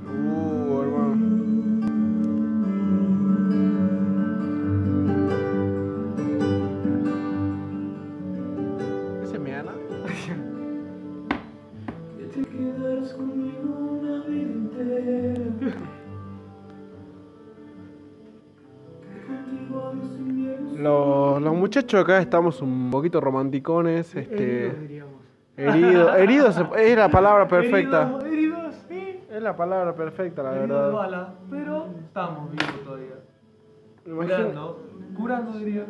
Uh, 0.07 0.81
hermano. 0.83 1.25
¿Ese 9.21 9.37
me 9.37 9.51
gana? 9.51 9.73
Los, 20.77 21.41
los 21.41 21.53
muchachos 21.53 22.01
acá 22.01 22.21
estamos 22.21 22.61
un 22.61 22.89
poquito 22.89 23.19
romanticones, 23.19 24.15
este, 24.15 24.96
Heridos 25.57 26.55
se- 26.55 26.91
es 26.91 26.97
la 26.97 27.09
palabra 27.09 27.47
perfecta, 27.47 28.03
Heridos, 28.03 28.23
heridos, 28.25 28.75
sí. 28.87 29.19
es 29.29 29.41
la 29.41 29.55
palabra 29.57 29.95
perfecta 29.95 30.43
la 30.43 30.51
Heridos 30.55 30.69
verdad. 30.69 30.91
bala. 30.93 31.33
Pero 31.49 31.87
estamos 32.05 32.51
vivos 32.51 32.83
todavía. 32.85 33.15
Imagina- 34.05 34.37
Curando. 34.37 34.79
Curando, 35.17 35.51
diría. 35.59 35.85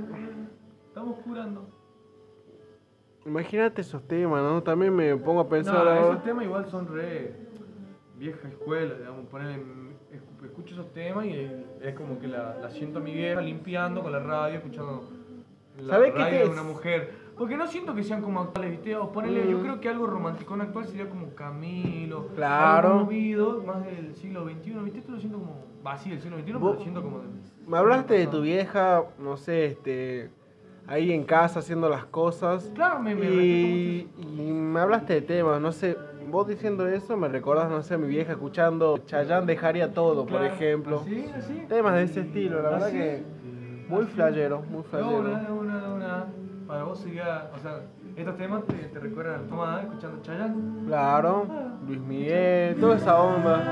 Estamos 0.87 1.17
curando. 1.19 1.67
Imagínate 3.25 3.81
esos 3.81 4.07
temas, 4.07 4.41
¿no? 4.41 4.63
También 4.63 4.95
me 4.95 5.15
pongo 5.17 5.41
a 5.41 5.49
pensar 5.49 5.73
No, 5.73 5.79
ahora. 5.81 5.99
esos 6.11 6.23
temas 6.23 6.45
igual 6.45 6.65
son 6.67 6.87
re 6.87 7.35
vieja 8.15 8.47
escuela, 8.47 8.95
digamos, 8.95 9.25
ponerle, 9.27 9.57
escu- 10.13 10.45
escucho 10.45 10.73
esos 10.75 10.91
temas 10.93 11.25
y 11.25 11.51
es 11.81 11.93
como 11.95 12.17
que 12.19 12.27
la, 12.27 12.57
la 12.61 12.69
siento 12.69 12.99
a 12.99 13.01
mi 13.01 13.13
vieja 13.13 13.41
limpiando 13.41 14.01
con 14.01 14.11
la 14.13 14.19
radio, 14.19 14.55
escuchando 14.57 15.03
la 15.77 15.93
¿Sabés 15.93 16.13
qué 16.13 16.19
radio 16.19 16.37
te- 16.39 16.43
de 16.45 16.49
una 16.49 16.63
mujer. 16.63 17.11
Porque 17.37 17.55
no 17.55 17.67
siento 17.67 17.93
que 17.93 18.03
sean 18.03 18.21
como 18.21 18.39
actuales, 18.39 18.71
¿viste? 18.71 18.95
O 18.95 19.11
ponerle, 19.11 19.47
yo 19.47 19.57
Mm. 19.59 19.61
creo 19.61 19.79
que 19.79 19.89
algo 19.89 20.07
romanticón 20.07 20.59
actual 20.61 20.87
sería 20.87 21.07
como 21.07 21.35
Camilo, 21.35 22.27
Claro. 22.35 22.87
algo 22.89 23.03
movido, 23.05 23.63
más 23.63 23.85
del 23.85 24.15
siglo 24.15 24.43
XXI, 24.43 24.83
¿viste? 24.83 24.99
Esto 24.99 25.11
lo 25.11 25.19
siento 25.19 25.37
como, 25.39 25.65
va, 25.85 25.97
sí, 25.97 26.09
del 26.09 26.19
siglo 26.19 26.37
XXI, 26.37 26.53
pero 26.59 26.73
lo 26.73 26.79
siento 26.79 27.03
como... 27.03 27.19
del- 27.19 27.29
Me 27.67 27.77
hablaste 27.77 28.15
de 28.15 28.27
tu 28.27 28.41
vieja, 28.41 29.03
no 29.19 29.37
sé, 29.37 29.65
este, 29.67 30.29
ahí 30.87 31.11
en 31.11 31.25
casa 31.25 31.59
haciendo 31.59 31.89
las 31.89 32.05
cosas. 32.05 32.71
Claro, 32.73 32.99
me, 33.01 33.13
me 33.13 33.25
y, 33.27 34.09
y 34.17 34.51
me 34.51 34.79
hablaste 34.79 35.13
de 35.15 35.21
temas, 35.21 35.61
no 35.61 35.71
sé, 35.71 35.95
vos 36.29 36.47
diciendo 36.47 36.87
eso 36.87 37.15
me 37.17 37.27
recordás, 37.27 37.69
no 37.69 37.83
sé, 37.83 37.93
a 37.95 37.97
mi 37.97 38.07
vieja 38.07 38.31
escuchando 38.31 38.97
Chayanne 39.05 39.45
dejaría 39.45 39.93
todo, 39.93 40.25
por 40.25 40.43
ejemplo. 40.43 41.01
¿Así? 41.01 41.29
¿Así? 41.37 41.65
Temas 41.69 41.93
de 41.95 42.03
ese 42.03 42.21
estilo, 42.21 42.61
la 42.63 42.69
verdad 42.69 42.91
que 42.91 43.23
muy 43.89 44.05
flayero, 44.05 44.61
muy 44.63 44.81
De 44.81 44.87
flayero. 44.89 45.19
una, 45.19 45.43
de 45.43 45.51
una, 45.51 45.81
de 45.87 45.93
una. 45.93 46.25
Para 46.67 46.83
vos 46.83 46.99
sería, 46.99 47.49
o 47.55 47.59
sea, 47.59 47.79
estos 48.15 48.35
temas 48.37 48.65
te, 48.65 48.73
te 48.73 48.99
recuerdan 48.99 49.35
a 49.35 49.47
tu 49.47 49.55
mamá 49.55 49.81
escuchando 49.83 50.21
Chayanne. 50.21 50.85
Claro, 50.87 51.45
Luis 51.87 52.01
Miguel, 52.01 52.75
toda 52.79 52.97
esa 52.97 53.21
onda. 53.21 53.63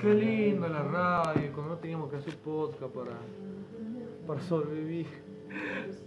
Qué 0.00 0.14
lindo 0.14 0.68
la 0.68 0.82
radio, 0.82 1.50
cuando 1.54 1.74
no 1.74 1.78
teníamos 1.80 2.10
que 2.10 2.16
hacer 2.16 2.36
podcast 2.36 2.92
para, 2.94 3.12
para 4.26 4.40
sobrevivir. 4.40 5.06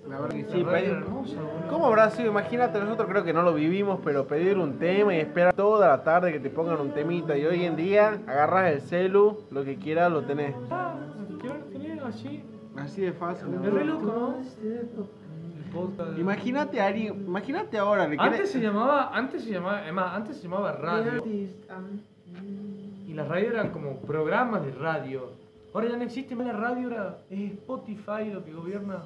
La 0.08 0.20
verdad 0.22 0.36
que 0.36 0.44
sí, 0.46 0.64
pedir- 0.64 0.90
hermosa, 0.92 1.36
boludo. 1.42 1.68
¿Cómo 1.70 1.86
habrá 1.88 2.10
sido? 2.12 2.30
Imagínate, 2.30 2.80
nosotros 2.80 3.08
creo 3.10 3.24
que 3.24 3.34
no 3.34 3.42
lo 3.42 3.54
vivimos, 3.54 4.00
pero 4.04 4.28
pedir 4.28 4.58
un 4.60 4.78
tema 4.78 5.16
y 5.16 5.20
esperar 5.20 5.54
toda 5.54 5.88
la 5.88 6.04
tarde 6.04 6.32
que 6.32 6.40
te 6.40 6.50
pongan 6.52 6.80
un 6.80 6.92
temita. 6.94 7.36
Y 7.36 7.46
hoy 7.46 7.66
en 7.66 7.76
día 7.76 8.20
agarras 8.28 8.72
el 8.74 8.82
celu, 8.82 9.40
lo 9.50 9.64
que 9.64 9.78
quieras 9.78 10.12
lo 10.12 10.22
tenés. 10.24 10.56
Así. 12.10 12.44
Así 12.76 13.02
de 13.02 13.14
fácil. 13.14 13.50
la 13.52 13.56
Es 13.56 13.62
verdad. 13.62 13.78
re 13.80 13.86
loco, 13.86 14.06
¿no? 14.06 14.36
El 14.40 15.72
podcast. 15.72 16.18
Imagínate 16.18 16.82
a 16.82 16.88
alguien, 16.88 17.14
imagínate 17.28 17.78
ahora. 17.78 18.08
le 18.08 18.18
Antes 18.20 18.50
se 18.52 18.60
llamaba, 18.60 19.12
antes 19.16 19.44
se 19.44 19.52
llamaba, 19.52 20.16
antes 20.16 20.38
se 20.38 20.44
llamaba 20.44 20.72
radio. 20.74 21.24
Y 21.26 23.14
las 23.14 23.28
radios 23.28 23.54
eran 23.54 23.72
como 23.72 24.00
programas 24.02 24.66
de 24.66 24.72
radio. 24.72 25.32
Ahora 25.74 25.90
ya 25.90 25.98
no 25.98 26.04
existe 26.04 26.36
más 26.36 26.48
la 26.48 26.54
radio, 26.54 26.88
ahora 26.88 27.18
es 27.30 27.52
Spotify 27.54 28.32
lo 28.34 28.44
que 28.44 28.54
gobierna 28.54 29.04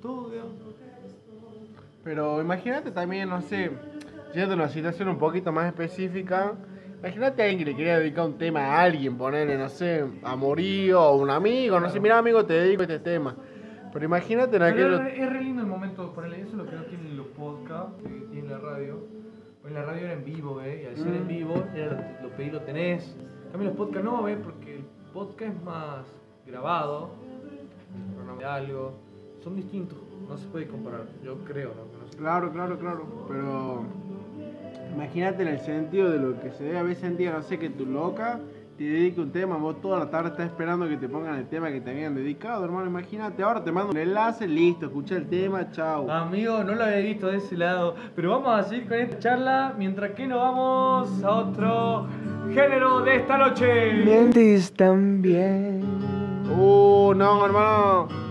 todo, 0.00 0.30
digamos. 0.30 0.54
Pero 2.04 2.40
imagínate 2.40 2.90
también, 2.92 3.28
no 3.28 3.40
sé, 3.42 3.72
yendo 4.32 4.52
a 4.52 4.56
una 4.56 4.68
situación 4.68 5.08
un 5.08 5.18
poquito 5.18 5.52
más 5.52 5.66
específica. 5.66 6.54
Imagínate 7.00 7.42
a 7.42 7.44
alguien 7.44 7.58
que 7.64 7.70
le 7.70 7.76
quería 7.76 7.98
dedicar 7.98 8.24
un 8.26 8.38
tema 8.38 8.60
a 8.60 8.80
alguien, 8.82 9.16
ponerle, 9.16 9.56
no 9.58 9.68
sé, 9.68 10.04
a 10.22 10.34
Morío 10.36 11.00
o 11.02 11.16
un 11.16 11.30
amigo, 11.30 11.78
no 11.78 11.88
sé, 11.90 12.00
mira 12.00 12.18
amigo, 12.18 12.44
te 12.44 12.54
dedico 12.54 12.82
este 12.82 12.98
tema. 12.98 13.36
Pero 13.92 14.04
imagínate 14.04 14.56
en 14.56 14.62
Pero 14.62 14.96
aquello. 14.96 15.02
es, 15.08 15.18
es 15.20 15.32
re 15.32 15.40
lindo 15.42 15.62
el 15.62 15.68
momento, 15.68 16.12
ponerle 16.12 16.40
eso 16.40 16.50
es 16.50 16.54
lo 16.56 16.66
que 16.66 16.76
no 16.76 16.82
tienen 16.84 17.16
los 17.16 17.26
podcasts 17.28 18.02
que 18.02 18.08
tiene 18.32 18.48
la 18.48 18.58
radio. 18.58 18.98
Pues 19.62 19.72
la 19.74 19.82
radio 19.84 20.04
era 20.04 20.12
en 20.14 20.24
vivo, 20.24 20.60
¿eh? 20.62 20.82
Y 20.82 20.86
al 20.86 20.96
ser 20.96 21.14
en 21.14 21.24
Mm. 21.24 21.28
vivo, 21.28 21.64
era 21.74 22.18
lo, 22.22 22.28
lo 22.28 22.36
pedí, 22.36 22.50
lo 22.50 22.60
tenés. 22.62 23.16
También 23.52 23.70
los 23.70 23.76
podcasts 23.76 24.04
no, 24.04 24.22
¿ves? 24.24 24.38
Porque 24.42 24.76
el 24.76 24.84
podcast 25.12 25.54
es 25.56 25.62
más 25.62 26.06
grabado, 26.46 27.10
programa 28.16 28.38
de 28.40 28.44
algo. 28.46 28.92
Son 29.42 29.54
distintos, 29.56 29.98
no 30.28 30.36
se 30.36 30.46
puede 30.48 30.66
comparar, 30.66 31.06
yo 31.24 31.36
creo, 31.44 31.68
¿no? 31.70 31.90
Que 31.92 31.98
no 32.04 32.08
se- 32.10 32.18
Claro, 32.18 32.52
claro, 32.52 32.78
claro. 32.78 33.06
Pero 33.28 33.84
imagínate 34.96 35.42
en 35.42 35.48
el 35.48 35.60
sentido 35.60 36.10
de 36.10 36.18
lo 36.18 36.40
que 36.40 36.50
se 36.50 36.64
debe 36.64 36.78
haber 36.78 36.96
sentido, 36.96 37.32
no 37.32 37.42
sé, 37.42 37.58
que 37.58 37.70
tu 37.70 37.86
loca 37.86 38.40
te 38.76 38.84
dedique 38.84 39.20
un 39.20 39.30
tema, 39.30 39.56
vos 39.56 39.80
toda 39.80 39.98
la 39.98 40.10
tarde 40.10 40.30
estás 40.30 40.46
esperando 40.46 40.86
que 40.86 40.98
te 40.98 41.08
pongan 41.08 41.36
el 41.36 41.48
tema 41.48 41.70
que 41.70 41.80
te 41.80 41.90
habían 41.90 42.14
dedicado, 42.14 42.62
hermano. 42.64 42.86
Imagínate, 42.86 43.42
ahora 43.42 43.64
te 43.64 43.72
mando 43.72 43.92
un 43.92 43.96
enlace, 43.96 44.46
listo, 44.46 44.86
escucha 44.86 45.16
el 45.16 45.28
tema, 45.28 45.70
chao. 45.70 46.10
Amigo, 46.10 46.62
no 46.62 46.74
lo 46.74 46.84
había 46.84 46.98
visto 46.98 47.28
de 47.28 47.38
ese 47.38 47.56
lado, 47.56 47.94
pero 48.14 48.32
vamos 48.32 48.60
a 48.60 48.68
seguir 48.68 48.86
con 48.86 48.98
esta 48.98 49.18
charla 49.18 49.74
mientras 49.78 50.10
que 50.10 50.26
nos 50.26 50.38
vamos 50.38 51.24
a 51.24 51.30
otro 51.30 52.06
género 52.52 53.00
de 53.00 53.16
esta 53.16 53.38
noche. 53.38 54.04
Mientes 54.04 54.72
también. 54.74 55.82
Uh, 56.58 57.14
no, 57.14 57.46
hermano. 57.46 58.25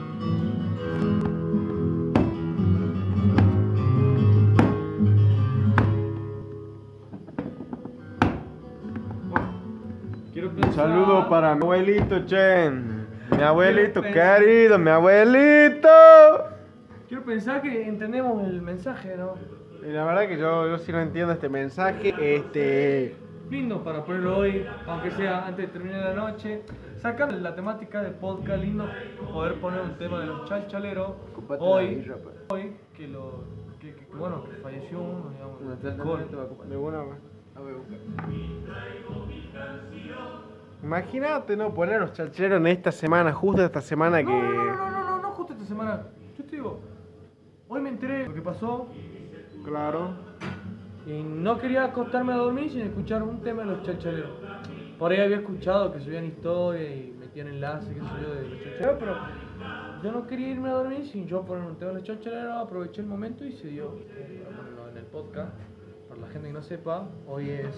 Saludo 10.75 11.29
para 11.29 11.55
mi 11.55 11.61
abuelito, 11.63 12.25
che. 12.25 12.69
Mi 12.69 13.41
abuelito 13.41 14.01
querido, 14.01 14.77
mi 14.77 14.89
abuelito. 14.89 15.89
Quiero 17.07 17.23
pensar 17.23 17.61
que 17.61 17.87
entendemos 17.87 18.43
el 18.47 18.61
mensaje, 18.61 19.15
¿no? 19.17 19.35
Y 19.87 19.91
la 19.91 20.05
verdad 20.05 20.27
que 20.27 20.37
yo, 20.37 20.67
yo 20.67 20.77
sí 20.77 20.91
no 20.91 20.99
entiendo 20.99 21.33
este 21.33 21.49
mensaje. 21.49 22.13
Este. 22.19 23.15
Lindo 23.49 23.83
para 23.83 24.03
ponerlo 24.03 24.37
hoy, 24.39 24.65
aunque 24.87 25.11
sea 25.11 25.45
antes 25.45 25.67
de 25.67 25.71
terminar 25.73 26.01
la 26.01 26.13
noche. 26.13 26.63
Sacando 26.97 27.37
la 27.37 27.53
temática 27.53 28.01
del 28.01 28.13
podcast, 28.13 28.63
lindo 28.63 28.87
poder 29.31 29.55
poner 29.55 29.81
un 29.81 29.95
tema 29.97 30.19
de 30.19 30.25
los 30.25 30.45
chalchaleros 30.49 31.11
hoy, 31.59 32.03
pues. 32.23 32.35
hoy 32.49 32.75
que 32.95 33.07
lo 33.07 33.43
que, 33.79 33.93
que- 33.93 34.05
que, 34.07 34.15
bueno, 34.15 34.43
que 34.45 34.55
falleció 34.63 34.99
uno, 34.99 35.29
digamos, 35.29 35.59
te 35.79 36.35
va 36.35 36.43
a. 36.43 36.65
De 36.65 36.75
buena, 36.75 37.03
man. 37.03 37.19
Imagínate, 40.83 41.55
¿no? 41.57 41.73
Poner 41.73 41.99
los 41.99 42.13
chalcheros 42.13 42.59
en 42.59 42.67
esta 42.67 42.91
semana, 42.91 43.33
justo 43.33 43.63
esta 43.63 43.81
semana 43.81 44.19
que. 44.19 44.25
No, 44.25 44.41
no, 44.41 44.75
no, 44.75 44.89
no, 44.91 45.03
no, 45.03 45.21
no, 45.21 45.31
justo 45.31 45.53
esta 45.53 45.65
semana. 45.65 46.03
Yo 46.37 46.43
te 46.43 46.55
digo, 46.57 46.79
hoy 47.67 47.81
me 47.81 47.89
enteré 47.89 48.27
lo 48.27 48.33
que 48.33 48.41
pasó 48.41 48.87
Claro. 49.63 50.11
y 51.07 51.23
no 51.23 51.57
quería 51.57 51.85
acostarme 51.85 52.33
a 52.33 52.37
dormir 52.37 52.69
sin 52.71 52.81
escuchar 52.81 53.23
un 53.23 53.41
tema 53.41 53.63
de 53.63 53.69
los 53.69 53.83
chachaleros. 53.83 54.31
Por 54.99 55.11
ahí 55.11 55.19
había 55.21 55.37
escuchado 55.37 55.91
que 55.91 55.99
subían 55.99 56.25
historias 56.25 56.89
y 56.95 57.15
metían 57.19 57.47
enlaces, 57.47 57.89
qué 57.89 57.99
sé 57.99 58.21
yo, 58.21 58.33
de 58.35 58.49
los 58.49 58.59
chachaleros, 58.63 58.95
pero 58.99 59.15
yo 60.03 60.11
no 60.11 60.27
quería 60.27 60.49
irme 60.49 60.69
a 60.69 60.73
dormir 60.73 61.05
sin 61.07 61.25
yo 61.27 61.41
poner 61.43 61.63
un 61.67 61.75
tema 61.77 61.91
de 61.91 61.97
los 61.97 62.03
chachaleros, 62.03 62.53
aproveché 62.63 63.01
el 63.01 63.07
momento 63.07 63.43
y 63.43 63.53
se 63.53 63.67
dio. 63.69 63.89
ponerlo 64.55 64.89
en 64.91 64.97
el 64.97 65.05
podcast. 65.05 65.51
Para 66.15 66.27
la 66.27 66.33
gente 66.33 66.47
que 66.47 66.53
no 66.53 66.61
sepa, 66.61 67.03
hoy 67.27 67.49
es 67.49 67.75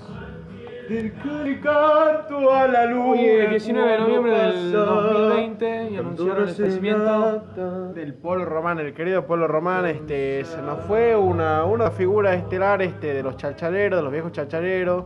Del 0.90 1.12
canto 1.60 2.54
a 2.54 2.68
la 2.68 2.86
luz. 2.86 3.18
Hoy 3.18 3.26
es 3.26 3.50
19 3.50 3.92
de 3.92 3.98
noviembre 3.98 4.32
del 4.32 4.72
2020 4.74 5.90
y 5.92 5.98
anunciaron 5.98 6.48
el 6.48 6.54
fallecimiento 6.54 7.94
del 7.96 8.14
Polo 8.14 8.46
Román, 8.46 8.80
el 8.80 8.94
querido 8.94 9.26
Polo 9.26 9.48
Román, 9.48 9.88
este, 9.88 10.46
se 10.46 10.62
nos 10.62 10.80
fue 10.82 11.16
una, 11.16 11.64
una 11.64 11.90
figura 11.90 12.36
estelar 12.36 12.82
este, 12.84 13.14
de 13.14 13.24
los 13.24 13.38
chalchaleros, 13.38 13.98
de 13.98 14.04
los 14.04 14.12
viejos 14.12 14.32
chalchaleros. 14.32 15.06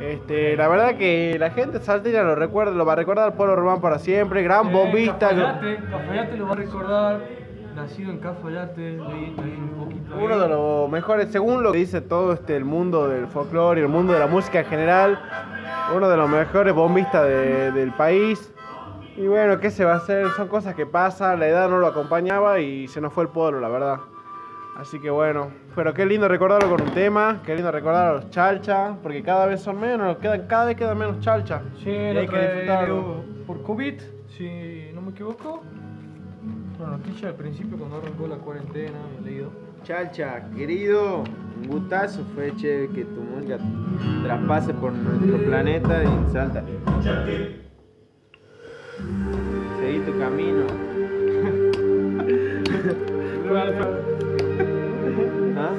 Este, 0.00 0.56
la 0.56 0.68
verdad 0.68 0.96
que 0.96 1.36
la 1.38 1.50
gente 1.50 1.80
salteña 1.80 2.22
lo 2.22 2.36
recuerda, 2.36 2.72
lo 2.72 2.86
va 2.86 2.94
a 2.94 2.96
recordar 2.96 3.26
al 3.26 3.34
Polo 3.34 3.54
Román 3.54 3.82
para 3.82 3.98
siempre, 3.98 4.42
gran 4.42 4.72
bombista. 4.72 5.28
Cafayate, 5.28 5.76
Cafayate 5.90 6.36
lo 6.38 6.46
va 6.46 6.52
a 6.52 6.56
recordar. 6.56 7.45
Nacido 7.76 8.10
en 8.10 8.18
Cafayate, 8.18 8.80
leí 8.80 9.34
un 9.38 9.84
poquito. 9.84 10.14
ahí. 10.16 10.24
Uno 10.24 10.38
de 10.38 10.48
los 10.48 10.90
mejores, 10.90 11.30
según 11.30 11.62
lo 11.62 11.72
que 11.72 11.78
dice 11.78 12.00
todo 12.00 12.32
este 12.32 12.56
el 12.56 12.64
mundo 12.64 13.06
del 13.06 13.26
folclore 13.26 13.80
y 13.80 13.84
el 13.84 13.88
mundo 13.90 14.14
de 14.14 14.18
la 14.18 14.26
música 14.26 14.60
en 14.60 14.66
general, 14.66 15.18
uno 15.94 16.08
de 16.08 16.16
los 16.16 16.28
mejores 16.28 16.74
bombistas 16.74 17.24
de- 17.26 17.72
del 17.72 17.92
país. 17.92 18.52
Y 19.16 19.26
bueno, 19.26 19.60
¿qué 19.60 19.70
se 19.70 19.84
va 19.84 19.92
a 19.92 19.96
hacer? 19.96 20.26
Son 20.36 20.48
cosas 20.48 20.74
que 20.74 20.86
pasan, 20.86 21.38
la 21.38 21.48
edad 21.48 21.68
no 21.68 21.78
lo 21.78 21.86
acompañaba 21.86 22.60
y 22.60 22.88
se 22.88 23.00
nos 23.00 23.12
fue 23.12 23.24
el 23.24 23.28
pueblo, 23.30 23.60
la 23.60 23.68
verdad. 23.68 23.98
Así 24.78 24.98
que 24.98 25.08
bueno, 25.10 25.48
pero 25.74 25.92
qué 25.94 26.04
lindo 26.06 26.28
recordarlo 26.28 26.68
con 26.70 26.80
un 26.82 26.90
tema, 26.92 27.40
qué 27.44 27.54
lindo 27.54 27.70
recordar 27.70 28.08
a 28.08 28.12
los 28.14 28.30
chalchas, 28.30 28.96
porque 29.02 29.22
cada 29.22 29.46
vez 29.46 29.60
son 29.60 29.78
menos, 29.80 30.16
quedan, 30.18 30.46
cada 30.46 30.66
vez 30.66 30.76
quedan 30.76 30.98
menos 30.98 31.20
chalchas. 31.20 31.62
Sí, 31.82 31.90
y 31.90 31.94
hay 31.94 32.26
que 32.28 32.38
disfrutarlo. 32.40 33.22
por 33.46 33.62
COVID, 33.62 33.94
si 34.36 34.90
no 34.94 35.00
me 35.02 35.10
equivoco. 35.12 35.62
Una 36.78 36.98
noticia 36.98 37.28
al 37.28 37.36
principio 37.36 37.78
cuando 37.78 37.96
arrancó 37.96 38.26
la 38.26 38.36
cuarentena, 38.36 38.98
había 39.06 39.20
leído. 39.22 39.50
Chalcha, 39.84 40.50
querido, 40.50 41.24
un 41.62 41.68
gustazo, 41.68 42.22
fue 42.34 42.54
chévere 42.56 42.88
que 42.92 43.04
tu 43.04 43.22
música 43.22 43.58
traspase 44.22 44.74
por 44.74 44.92
nuestro 44.92 45.38
planeta 45.44 46.02
y 46.04 46.32
salta. 46.32 46.62
Seguí 49.80 50.00
tu 50.00 50.18
camino. 50.18 50.66
¿Ah? 55.56 55.72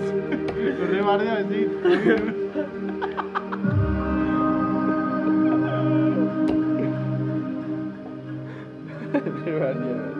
Re 9.13 10.07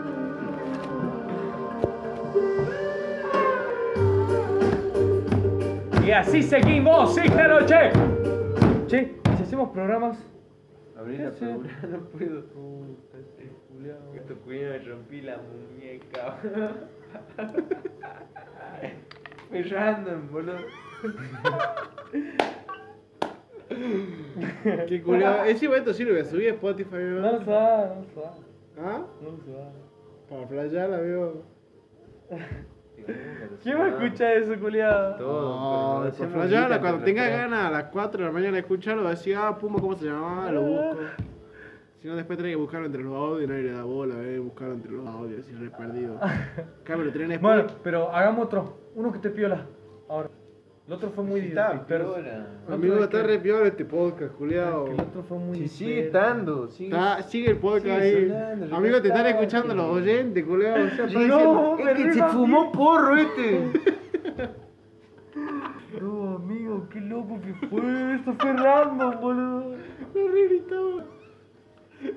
así 6.18 6.42
seguimos, 6.42 7.14
sí, 7.14 7.22
noche. 7.48 7.90
Che, 8.88 9.02
¿y 9.02 9.20
si 9.36 9.42
hacemos 9.42 9.70
programas? 9.70 10.18
Abrí 10.96 11.16
¿Qué 11.16 11.22
la 11.24 11.30
figura, 11.30 11.70
no 11.88 12.00
puedo. 12.06 12.44
Puta, 12.52 13.18
este 13.18 13.50
culiao. 13.68 14.14
Esto 14.14 14.34
culiao 14.44 14.72
me 14.72 14.78
rompí 14.78 15.20
la 15.20 15.38
muñeca. 15.38 16.38
Fue 19.48 19.62
random, 19.62 20.28
boludo. 20.30 20.58
Qué 24.88 25.02
culiado. 25.02 25.44
Ese 25.44 25.68
momento 25.68 25.94
sí 25.94 26.04
lo 26.04 26.12
voy 26.12 26.22
a 26.22 26.24
subir 26.24 26.50
a 26.50 26.54
Spotify, 26.54 26.96
No 26.96 27.20
¿no? 27.20 27.32
lo 27.32 27.44
sabes, 27.44 27.90
no 27.90 28.02
lo 28.02 28.08
sabes. 28.14 28.40
¿Ah? 28.80 29.02
No 29.22 29.30
lo 29.30 29.38
sabes. 29.38 29.74
Para 30.28 30.48
playar, 30.48 30.92
amigo. 30.92 31.42
¿Quién 33.62 33.78
va 33.78 33.86
a 33.86 33.88
escuchar 33.88 34.36
eso, 34.36 34.58
culiado? 34.58 35.16
Todo. 35.16 36.04
No, 36.04 36.10
por 36.12 36.46
lista 36.46 36.80
cuando 36.80 37.04
tenga 37.04 37.28
ganas 37.28 37.66
a 37.66 37.70
las 37.70 37.84
4 37.84 38.20
de 38.20 38.26
la 38.26 38.32
mañana 38.32 38.52
de 38.54 38.60
escucharlo, 38.60 39.02
va 39.02 39.10
a 39.10 39.14
decir, 39.14 39.36
ah, 39.36 39.56
Puma, 39.58 39.80
¿cómo 39.80 39.96
se 39.96 40.06
llamaba? 40.06 40.50
Lo 40.52 40.62
busco. 40.62 40.98
Si 42.00 42.06
no, 42.06 42.14
después 42.14 42.36
tenés 42.36 42.52
que 42.52 42.56
buscarlo 42.56 42.86
entre 42.86 43.02
los 43.02 43.14
audios, 43.14 43.48
nadie 43.48 43.64
le 43.64 43.72
da 43.72 43.82
bola, 43.82 44.14
¿ves? 44.14 44.40
Buscarlo 44.40 44.74
entre 44.74 44.92
los 44.92 45.06
audios, 45.06 45.40
así 45.40 45.52
re 45.54 45.70
perdido. 45.70 46.20
Tienen 47.12 47.32
en 47.32 47.42
Bueno, 47.42 47.66
pero 47.82 48.14
hagamos 48.14 48.46
otro. 48.46 48.78
Uno 48.94 49.12
que 49.12 49.18
te 49.18 49.30
piola. 49.30 49.66
Ahora. 50.08 50.30
El 50.88 50.94
otro 50.94 51.10
fue 51.10 51.22
muy 51.22 51.40
disperso. 51.42 51.84
piola. 51.86 52.46
Amigo, 52.70 53.04
está 53.04 53.22
re 53.22 53.38
peor 53.38 53.66
este 53.66 53.84
podcast, 53.84 54.34
culiao. 54.36 54.86
El 54.86 54.98
otro 55.00 55.22
fue 55.22 55.36
muy 55.38 55.58
Sí, 55.58 55.68
sigue 55.68 56.02
disperso. 56.04 56.18
estando. 56.18 56.68
Sigue 56.68 56.88
Está- 56.88 57.22
sigue 57.24 57.50
el 57.50 57.56
podcast 57.58 58.02
Sigue 58.02 58.16
ahí. 58.16 58.28
sonando, 58.28 58.76
Amigo, 58.76 59.02
te 59.02 59.08
están 59.08 59.26
escuchando 59.26 59.74
los 59.74 59.86
oyentes, 59.96 60.44
culiao. 60.46 60.74
O 60.74 60.88
sea, 60.88 60.88
está 60.88 61.04
No, 61.04 61.76
diciendo- 61.76 61.78
Es 61.78 61.92
que 62.06 62.12
se 62.14 62.22
fumó 62.28 62.72
porro 62.72 63.16
este. 63.16 63.70
No, 66.00 66.36
amigo, 66.36 66.86
qué 66.90 67.00
loco 67.00 67.38
que 67.40 67.52
fue. 67.68 68.14
Esto 68.14 68.32
fue 68.38 68.52
random, 68.54 69.20
boludo. 69.20 69.76
Re 70.14 70.48
gritaba. 70.48 71.04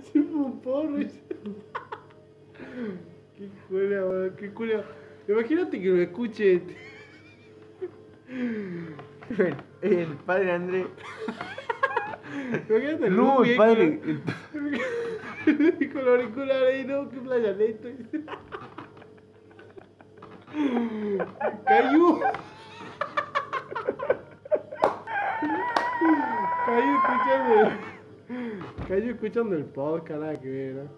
Se 0.02 0.22
fue 0.24 0.40
un 0.42 0.62
porro. 0.62 1.00
y 1.02 1.10
se- 1.10 1.22
Qué 3.38 3.50
culia, 3.68 4.04
boludo, 4.04 4.36
qué 4.38 4.50
culia. 4.54 4.84
Imagínate 5.28 5.82
que 5.82 5.88
lo 5.90 6.02
escuche. 6.02 6.54
este. 6.56 6.91
Bueno, 9.38 9.58
el 9.82 10.08
padre. 10.26 10.88
Imagínate 12.70 13.06
el 13.08 13.16
No, 13.16 13.44
el 13.44 13.56
padre. 13.56 14.02
el- 14.04 14.22
con 15.94 16.06
los 16.06 16.20
auriculares 16.20 16.64
ahí, 16.74 16.86
no, 16.86 17.10
qué 17.10 17.18
playa 17.18 17.52
lento. 17.54 17.88
Cayó. 21.66 22.20
Cayó 26.66 26.96
escuchando. 26.96 27.56
Cayó 28.88 29.12
escuchando 29.12 29.56
el 29.56 29.66
podcast, 29.66 30.20
nada 30.22 30.40
que 30.40 30.50
ver, 30.50 30.76
¿no? 30.76 30.90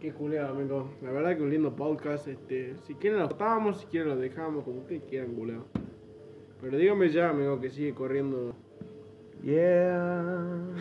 Qué 0.00 0.12
culeado, 0.12 0.54
amigo. 0.54 0.90
La 1.02 1.10
verdad 1.12 1.36
que 1.36 1.42
un 1.42 1.50
lindo 1.50 1.74
podcast. 1.74 2.26
Este, 2.28 2.76
si 2.86 2.94
quieren 2.94 3.20
lo 3.20 3.28
cortamos, 3.28 3.80
si 3.80 3.86
quieren 3.86 4.08
lo 4.08 4.16
dejamos, 4.16 4.64
como 4.64 4.80
ustedes 4.80 5.02
quieran, 5.08 5.34
culeado. 5.34 5.66
Pero 6.60 6.76
dígame 6.78 7.10
ya, 7.10 7.30
amigo, 7.30 7.60
que 7.60 7.70
sigue 7.70 7.94
corriendo. 7.94 8.54
Yeah. 9.42 10.58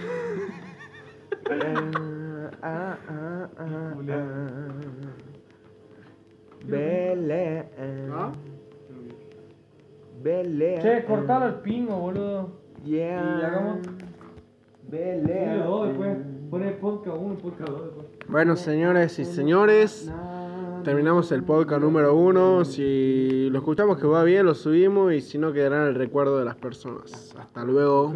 Ah, 1.47 2.97
ah, 3.07 3.07
ah, 3.07 3.49
ah, 3.59 3.93
ah. 4.09 4.73
Belén. 6.65 7.65
¿Ah? 8.11 8.31
Belén. 10.23 10.81
Che, 10.81 11.03
cortalo 11.05 11.45
al 11.45 11.61
pingo, 11.61 11.95
boludo. 11.99 12.49
Yeah. 12.83 13.37
Y 13.39 13.43
hagamos- 13.43 13.87
Belén. 14.89 15.59
Los 15.59 15.67
dos 15.67 15.87
después. 15.89 16.17
Pone 16.49 16.71
podcast 16.71 17.17
uno, 17.17 17.35
podcast 17.35 17.69
dos 17.69 17.83
después. 17.85 18.07
Bueno, 18.27 18.55
señores 18.55 19.19
y 19.19 19.25
señores, 19.25 20.11
terminamos 20.85 21.31
el 21.31 21.43
podcast 21.43 21.81
número 21.81 22.15
uno. 22.15 22.63
Si 22.63 23.49
lo 23.49 23.57
escuchamos 23.57 23.97
que 23.97 24.05
va 24.05 24.23
bien, 24.23 24.45
lo 24.45 24.53
subimos 24.53 25.11
y 25.13 25.19
si 25.19 25.39
no, 25.39 25.51
quedará 25.51 25.81
en 25.81 25.87
el 25.87 25.95
recuerdo 25.95 26.37
de 26.37 26.45
las 26.45 26.55
personas. 26.55 27.33
Hasta 27.37 27.65
luego. 27.65 28.13